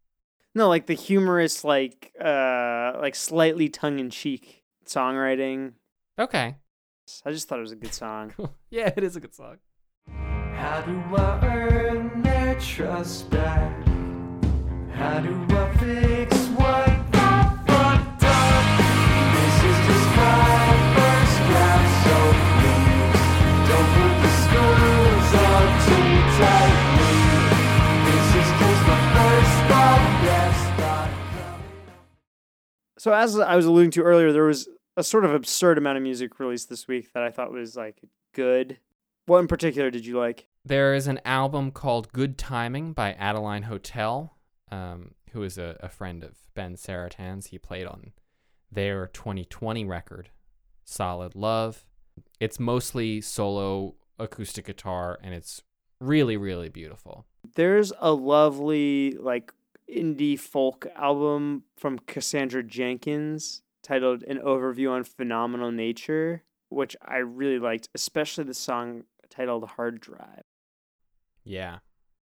No, 0.59 0.69
like 0.69 0.87
the 0.87 0.95
humorous, 0.95 1.63
like 1.63 2.13
uh, 2.21 2.95
like 3.01 3.15
slightly 3.15 3.69
tongue 3.69 4.01
in 4.01 4.11
cheek 4.11 4.65
songwriting. 4.85 5.75
Okay. 6.19 6.57
I 7.25 7.31
just 7.31 7.47
thought 7.47 7.61
it 7.61 7.63
was 7.63 7.71
a 7.71 7.77
good 7.77 7.95
song. 7.95 8.35
yeah, 8.71 8.91
it 8.97 9.05
is 9.05 9.15
a 9.15 9.21
good 9.21 9.37
song. 9.37 9.59
How 10.09 10.81
do 10.81 11.01
I 11.15 11.47
earn 11.47 12.23
their 12.25 12.59
trust 12.59 13.31
back? 13.31 13.87
How 14.95 15.21
do 15.21 15.47
I 15.57 15.77
fix 15.77 16.18
So 32.99 33.13
as 33.13 33.39
I 33.39 33.57
was 33.57 33.67
alluding 33.67 33.93
to 33.93 34.03
earlier, 34.03 34.33
there 34.33 34.45
was 34.45 34.69
a 34.97 35.05
sort 35.05 35.25
of 35.25 35.33
absurd 35.33 35.79
amount 35.79 35.97
of 35.97 36.03
music 36.03 36.41
released 36.41 36.69
this 36.69 36.89
week 36.89 37.13
that 37.13 37.23
I 37.23 37.31
thought 37.31 37.53
was 37.53 37.77
like 37.77 38.03
good. 38.35 38.79
What 39.27 39.39
in 39.39 39.47
particular 39.47 39.91
did 39.91 40.05
you 40.05 40.19
like? 40.19 40.49
There 40.65 40.95
is 40.95 41.07
an 41.07 41.21
album 41.25 41.71
called 41.71 42.13
Good 42.13 42.37
Timing 42.37 42.93
by 42.93 43.13
Adeline 43.13 43.63
Hotel, 43.63 44.37
um, 44.71 45.13
who 45.31 45.43
is 45.45 45.57
a, 45.59 45.77
a 45.81 45.89
friend 45.89 46.25
of 46.25 46.37
Ben 46.55 46.77
Seretan's. 46.77 47.47
He 47.47 47.59
played 47.59 47.87
on 47.87 48.13
their 48.71 49.07
2020 49.07 49.85
record, 49.85 50.31
Solid 50.85 51.37
Love. 51.37 51.85
It's 52.41 52.59
mostly 52.59 53.21
solo 53.21 53.95
acoustic 54.19 54.67
guitar, 54.67 55.19
and 55.23 55.33
it's 55.35 55.63
really, 56.01 56.37
really 56.37 56.69
beautiful. 56.69 57.27
There's 57.55 57.93
a 58.01 58.13
lovely 58.13 59.13
like 59.13 59.53
indie 59.95 60.39
folk 60.39 60.87
album 60.95 61.65
from 61.77 61.99
Cassandra 62.01 62.63
Jenkins 62.63 63.63
titled 63.83 64.23
An 64.23 64.39
Overview 64.39 64.91
on 64.91 65.05
Phenomenal 65.05 65.73
Nature, 65.73 66.43
which 66.69 66.97
I 67.03 67.19
really 67.19 67.59
liked, 67.59 67.89
especially 67.95 68.45
the 68.45 68.55
song 68.55 69.05
titled 69.31 69.69
Hard 69.71 70.01
Drive. 70.01 70.45
Yeah. 71.45 71.79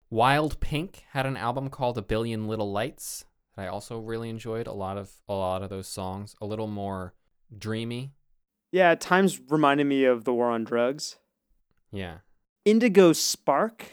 Wild 0.10 0.60
Pink 0.60 1.04
had 1.12 1.26
an 1.26 1.38
album 1.38 1.70
called 1.70 1.98
A 1.98 2.02
Billion 2.02 2.48
Little 2.48 2.72
Lights 2.72 3.26
that 3.56 3.64
I 3.64 3.68
also 3.68 4.00
really 4.00 4.30
enjoyed. 4.30 4.68
A 4.68 4.74
lot 4.74 4.98
of 4.98 5.12
a 5.28 5.34
lot 5.34 5.64
of 5.64 5.70
those 5.70 5.88
songs, 5.88 6.36
a 6.42 6.46
little 6.46 6.68
more 6.68 7.14
dreamy. 7.56 8.12
Yeah, 8.72 8.92
at 8.92 9.02
times 9.02 9.40
reminded 9.50 9.86
me 9.86 10.06
of 10.06 10.24
the 10.24 10.34
War 10.34 10.50
on 10.50 10.64
Drugs. 10.64 11.18
Yeah. 11.92 12.20
Indigo 12.66 13.12
Sparke 13.12 13.84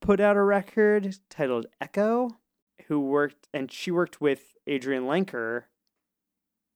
put 0.00 0.20
out 0.20 0.36
a 0.36 0.42
record 0.42 1.16
titled 1.28 1.66
Echo, 1.80 2.30
who 2.88 3.00
worked 3.00 3.48
and 3.52 3.70
she 3.70 3.90
worked 3.90 4.20
with 4.20 4.54
Adrianne 4.68 5.06
Lenker 5.06 5.64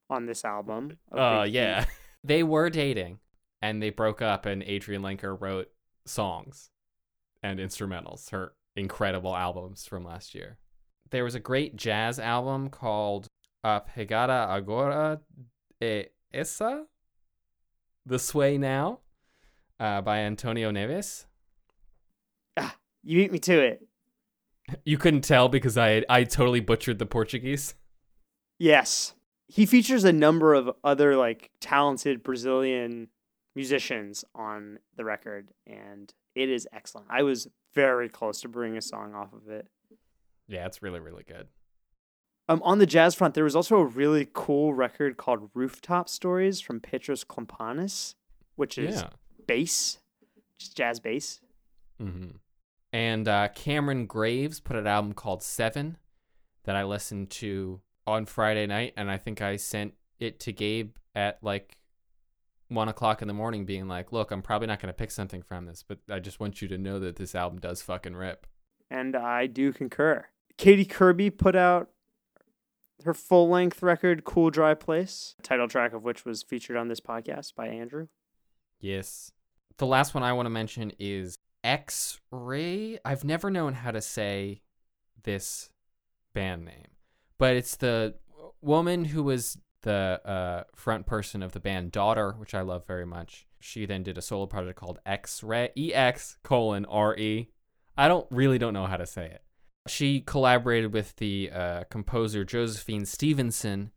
on 0.08 0.26
this 0.26 0.44
album. 0.44 0.98
Uh 1.12 1.44
Big 1.44 1.54
yeah. 1.54 1.84
They 2.24 2.42
were 2.42 2.70
dating 2.70 3.20
and 3.62 3.80
they 3.80 3.90
broke 3.90 4.20
up 4.20 4.46
and 4.46 4.62
Adrianne 4.62 5.00
Lenker 5.00 5.40
wrote 5.40 5.68
songs 6.04 6.70
and 7.42 7.60
instrumentals, 7.60 8.30
her 8.30 8.54
incredible 8.74 9.36
albums 9.36 9.86
from 9.86 10.04
last 10.04 10.34
year. 10.34 10.58
There 11.10 11.24
was 11.24 11.34
a 11.34 11.40
great 11.40 11.76
jazz 11.76 12.18
album 12.18 12.68
called 12.68 13.28
A 13.62 13.80
Pegada 13.80 14.48
Agora 14.48 15.20
e 15.80 16.04
Essa 16.32 16.86
The 18.04 18.18
Sway 18.18 18.58
Now 18.58 19.00
uh, 19.78 20.00
by 20.00 20.18
Antonio 20.18 20.70
Neves. 20.70 21.26
Ah, 22.56 22.76
you 23.02 23.18
beat 23.18 23.32
me 23.32 23.38
to 23.40 23.60
it. 23.60 23.86
You 24.84 24.98
couldn't 24.98 25.22
tell 25.22 25.48
because 25.48 25.78
I 25.78 26.04
I 26.08 26.24
totally 26.24 26.60
butchered 26.60 26.98
the 26.98 27.06
Portuguese. 27.06 27.74
Yes. 28.58 29.14
He 29.48 29.64
features 29.66 30.02
a 30.04 30.12
number 30.12 30.54
of 30.54 30.70
other 30.82 31.16
like 31.16 31.50
talented 31.60 32.22
Brazilian 32.22 33.08
musicians 33.54 34.24
on 34.34 34.78
the 34.96 35.04
record 35.04 35.50
and 35.66 36.12
it 36.34 36.48
is 36.50 36.66
excellent. 36.72 37.06
I 37.10 37.22
was 37.22 37.48
very 37.74 38.08
close 38.08 38.40
to 38.42 38.48
bringing 38.48 38.76
a 38.76 38.82
song 38.82 39.14
off 39.14 39.32
of 39.32 39.48
it. 39.48 39.68
Yeah, 40.48 40.66
it's 40.66 40.82
really 40.82 41.00
really 41.00 41.22
good. 41.24 41.46
Um, 42.48 42.60
on 42.64 42.78
the 42.78 42.86
jazz 42.86 43.14
front, 43.14 43.34
there 43.34 43.42
was 43.44 43.56
also 43.56 43.78
a 43.78 43.84
really 43.84 44.28
cool 44.32 44.72
record 44.72 45.16
called 45.16 45.50
Rooftop 45.54 46.08
Stories 46.08 46.60
from 46.60 46.78
Petros 46.78 47.24
Klampanis, 47.24 48.14
which 48.54 48.78
is 48.78 48.96
Yeah. 48.96 49.08
bass, 49.48 49.98
just 50.58 50.76
jazz 50.76 51.00
bass. 51.00 51.40
hmm 51.98 52.26
And 52.96 53.28
uh, 53.28 53.48
Cameron 53.48 54.06
Graves 54.06 54.58
put 54.58 54.74
an 54.74 54.86
album 54.86 55.12
called 55.12 55.42
Seven 55.42 55.98
that 56.64 56.76
I 56.76 56.84
listened 56.84 57.28
to 57.32 57.82
on 58.06 58.24
Friday 58.24 58.66
night, 58.66 58.94
and 58.96 59.10
I 59.10 59.18
think 59.18 59.42
I 59.42 59.56
sent 59.56 59.92
it 60.18 60.40
to 60.40 60.52
Gabe 60.52 60.96
at 61.14 61.36
like 61.42 61.76
one 62.68 62.88
o'clock 62.88 63.20
in 63.20 63.28
the 63.28 63.34
morning, 63.34 63.66
being 63.66 63.86
like, 63.86 64.12
"Look, 64.12 64.30
I'm 64.30 64.40
probably 64.40 64.66
not 64.66 64.80
going 64.80 64.88
to 64.88 64.96
pick 64.96 65.10
something 65.10 65.42
from 65.42 65.66
this, 65.66 65.84
but 65.86 65.98
I 66.10 66.20
just 66.20 66.40
want 66.40 66.62
you 66.62 66.68
to 66.68 66.78
know 66.78 66.98
that 67.00 67.16
this 67.16 67.34
album 67.34 67.58
does 67.58 67.82
fucking 67.82 68.16
rip." 68.16 68.46
and 68.90 69.14
I 69.14 69.46
do 69.46 69.74
concur. 69.74 70.24
Katie 70.56 70.86
Kirby 70.86 71.28
put 71.28 71.54
out 71.54 71.90
her 73.04 73.12
full 73.12 73.50
length 73.50 73.82
record, 73.82 74.24
Cool 74.24 74.48
Dry 74.48 74.72
Place, 74.72 75.34
title 75.42 75.68
track 75.68 75.92
of 75.92 76.02
which 76.02 76.24
was 76.24 76.42
featured 76.42 76.78
on 76.78 76.88
this 76.88 77.00
podcast 77.00 77.54
by 77.54 77.66
Andrew. 77.66 78.08
Yes. 78.80 79.32
The 79.76 79.86
last 79.86 80.14
one 80.14 80.22
I 80.22 80.32
want 80.32 80.46
to 80.46 80.50
mention 80.50 80.92
is 80.98 81.36
X 81.66 82.20
Ray. 82.30 82.98
I've 83.04 83.24
never 83.24 83.50
known 83.50 83.74
how 83.74 83.90
to 83.90 84.00
say 84.00 84.62
this 85.24 85.70
band 86.32 86.64
name, 86.64 86.92
but 87.38 87.56
it's 87.56 87.74
the 87.76 88.14
woman 88.62 89.06
who 89.06 89.24
was 89.24 89.58
the 89.82 90.20
uh, 90.24 90.62
front 90.76 91.06
person 91.06 91.42
of 91.42 91.52
the 91.52 91.60
band 91.60 91.90
Daughter, 91.90 92.36
which 92.38 92.54
I 92.54 92.60
love 92.60 92.86
very 92.86 93.04
much. 93.04 93.46
She 93.58 93.84
then 93.84 94.04
did 94.04 94.16
a 94.16 94.22
solo 94.22 94.46
project 94.46 94.78
called 94.78 95.00
X 95.04 95.42
Ray, 95.42 95.70
E 95.76 95.92
X 95.92 96.38
colon 96.44 96.84
R 96.84 97.16
E. 97.16 97.48
I 97.98 98.06
don't 98.06 98.26
really 98.30 98.58
don't 98.58 98.74
know 98.74 98.86
how 98.86 98.96
to 98.96 99.06
say 99.06 99.26
it. 99.26 99.42
She 99.88 100.20
collaborated 100.20 100.92
with 100.92 101.16
the 101.16 101.50
uh, 101.52 101.84
composer 101.90 102.44
Josephine 102.44 103.06
Stephenson 103.06 103.90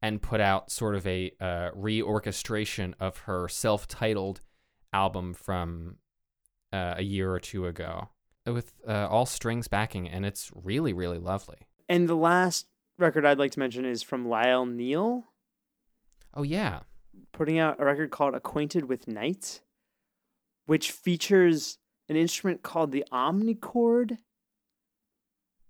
and 0.00 0.22
put 0.22 0.40
out 0.40 0.70
sort 0.70 0.94
of 0.94 1.04
a 1.04 1.32
uh, 1.40 1.70
reorchestration 1.76 2.94
of 3.00 3.18
her 3.18 3.48
self-titled 3.48 4.40
album 4.92 5.34
from 5.34 5.96
uh, 6.72 6.94
a 6.96 7.02
year 7.02 7.32
or 7.32 7.40
two 7.40 7.66
ago 7.66 8.08
with 8.46 8.72
uh, 8.86 9.06
all 9.08 9.26
strings 9.26 9.68
backing, 9.68 10.08
and 10.08 10.24
it's 10.24 10.50
really, 10.54 10.92
really 10.92 11.18
lovely. 11.18 11.58
And 11.88 12.08
the 12.08 12.14
last 12.16 12.66
record 12.98 13.24
I'd 13.26 13.38
like 13.38 13.52
to 13.52 13.58
mention 13.58 13.84
is 13.84 14.02
from 14.02 14.28
Lael 14.28 14.66
Neale, 14.66 15.24
Oh 16.34 16.42
yeah, 16.42 16.80
putting 17.32 17.58
out 17.58 17.80
a 17.80 17.84
record 17.84 18.10
called 18.10 18.34
Acquainted 18.34 18.84
with 18.88 19.08
Night, 19.08 19.60
which 20.66 20.90
features 20.92 21.78
an 22.08 22.16
instrument 22.16 22.62
called 22.62 22.90
the 22.92 23.04
omnichord, 23.12 24.18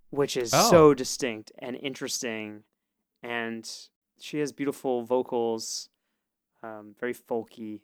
which 0.09 0.35
is 0.37 0.53
Oh. 0.53 0.69
so 0.69 0.93
distinct 0.93 1.51
and 1.59 1.75
interesting. 1.75 2.63
And 3.23 3.69
she 4.19 4.39
has 4.39 4.51
beautiful 4.51 5.03
vocals, 5.03 5.89
um, 6.63 6.95
very 6.99 7.13
folky, 7.13 7.81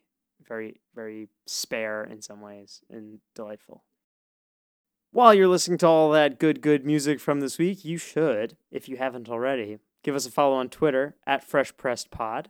very, 0.47 0.81
very 0.93 1.29
spare 1.45 2.03
in 2.03 2.21
some 2.21 2.41
ways, 2.41 2.81
and 2.89 3.19
delightful. 3.33 3.83
While 5.11 5.33
you're 5.33 5.47
listening 5.47 5.77
to 5.77 5.87
all 5.87 6.11
that 6.11 6.39
good, 6.39 6.61
good 6.61 6.85
music 6.85 7.19
from 7.19 7.39
this 7.39 7.57
week, 7.57 7.85
you 7.85 7.97
should, 7.97 8.57
if 8.71 8.89
you 8.89 8.97
haven't 8.97 9.29
already, 9.29 9.79
give 10.03 10.15
us 10.15 10.25
a 10.25 10.31
follow 10.31 10.55
on 10.55 10.69
Twitter 10.69 11.15
at 11.25 11.43
Fresh 11.43 11.77
Pressed 11.77 12.11
Pod. 12.11 12.49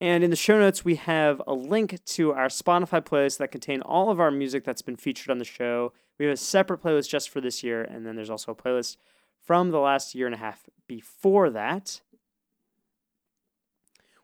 And 0.00 0.22
in 0.22 0.30
the 0.30 0.36
show 0.36 0.58
notes, 0.58 0.84
we 0.84 0.96
have 0.96 1.42
a 1.46 1.54
link 1.54 2.04
to 2.04 2.32
our 2.32 2.48
Spotify 2.48 3.00
playlist 3.00 3.38
that 3.38 3.50
contain 3.50 3.80
all 3.80 4.10
of 4.10 4.20
our 4.20 4.30
music 4.30 4.64
that's 4.64 4.82
been 4.82 4.96
featured 4.96 5.30
on 5.30 5.38
the 5.38 5.44
show. 5.44 5.92
We 6.18 6.26
have 6.26 6.34
a 6.34 6.36
separate 6.36 6.82
playlist 6.82 7.08
just 7.08 7.30
for 7.30 7.40
this 7.40 7.64
year, 7.64 7.82
and 7.82 8.06
then 8.06 8.14
there's 8.14 8.30
also 8.30 8.52
a 8.52 8.54
playlist 8.54 8.96
from 9.42 9.70
the 9.70 9.80
last 9.80 10.14
year 10.14 10.26
and 10.26 10.34
a 10.34 10.38
half 10.38 10.68
before 10.86 11.50
that. 11.50 12.02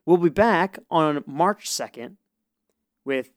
We'll 0.06 0.18
be 0.18 0.28
back 0.28 0.78
on 0.90 1.24
March 1.26 1.70
2nd 1.70 2.16
with 3.04 3.30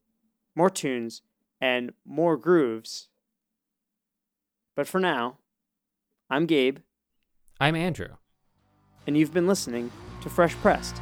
more 0.55 0.69
tunes 0.69 1.21
and 1.61 1.91
more 2.05 2.37
grooves. 2.37 3.09
But 4.75 4.87
for 4.87 4.99
now, 4.99 5.37
I'm 6.29 6.45
Gabe, 6.45 6.77
I'm 7.59 7.75
Andrew. 7.75 8.15
and 9.07 9.17
you've 9.17 9.33
been 9.33 9.47
listening 9.47 9.91
to 10.21 10.29
Fresh 10.29 10.53
Pressed. 10.55 10.95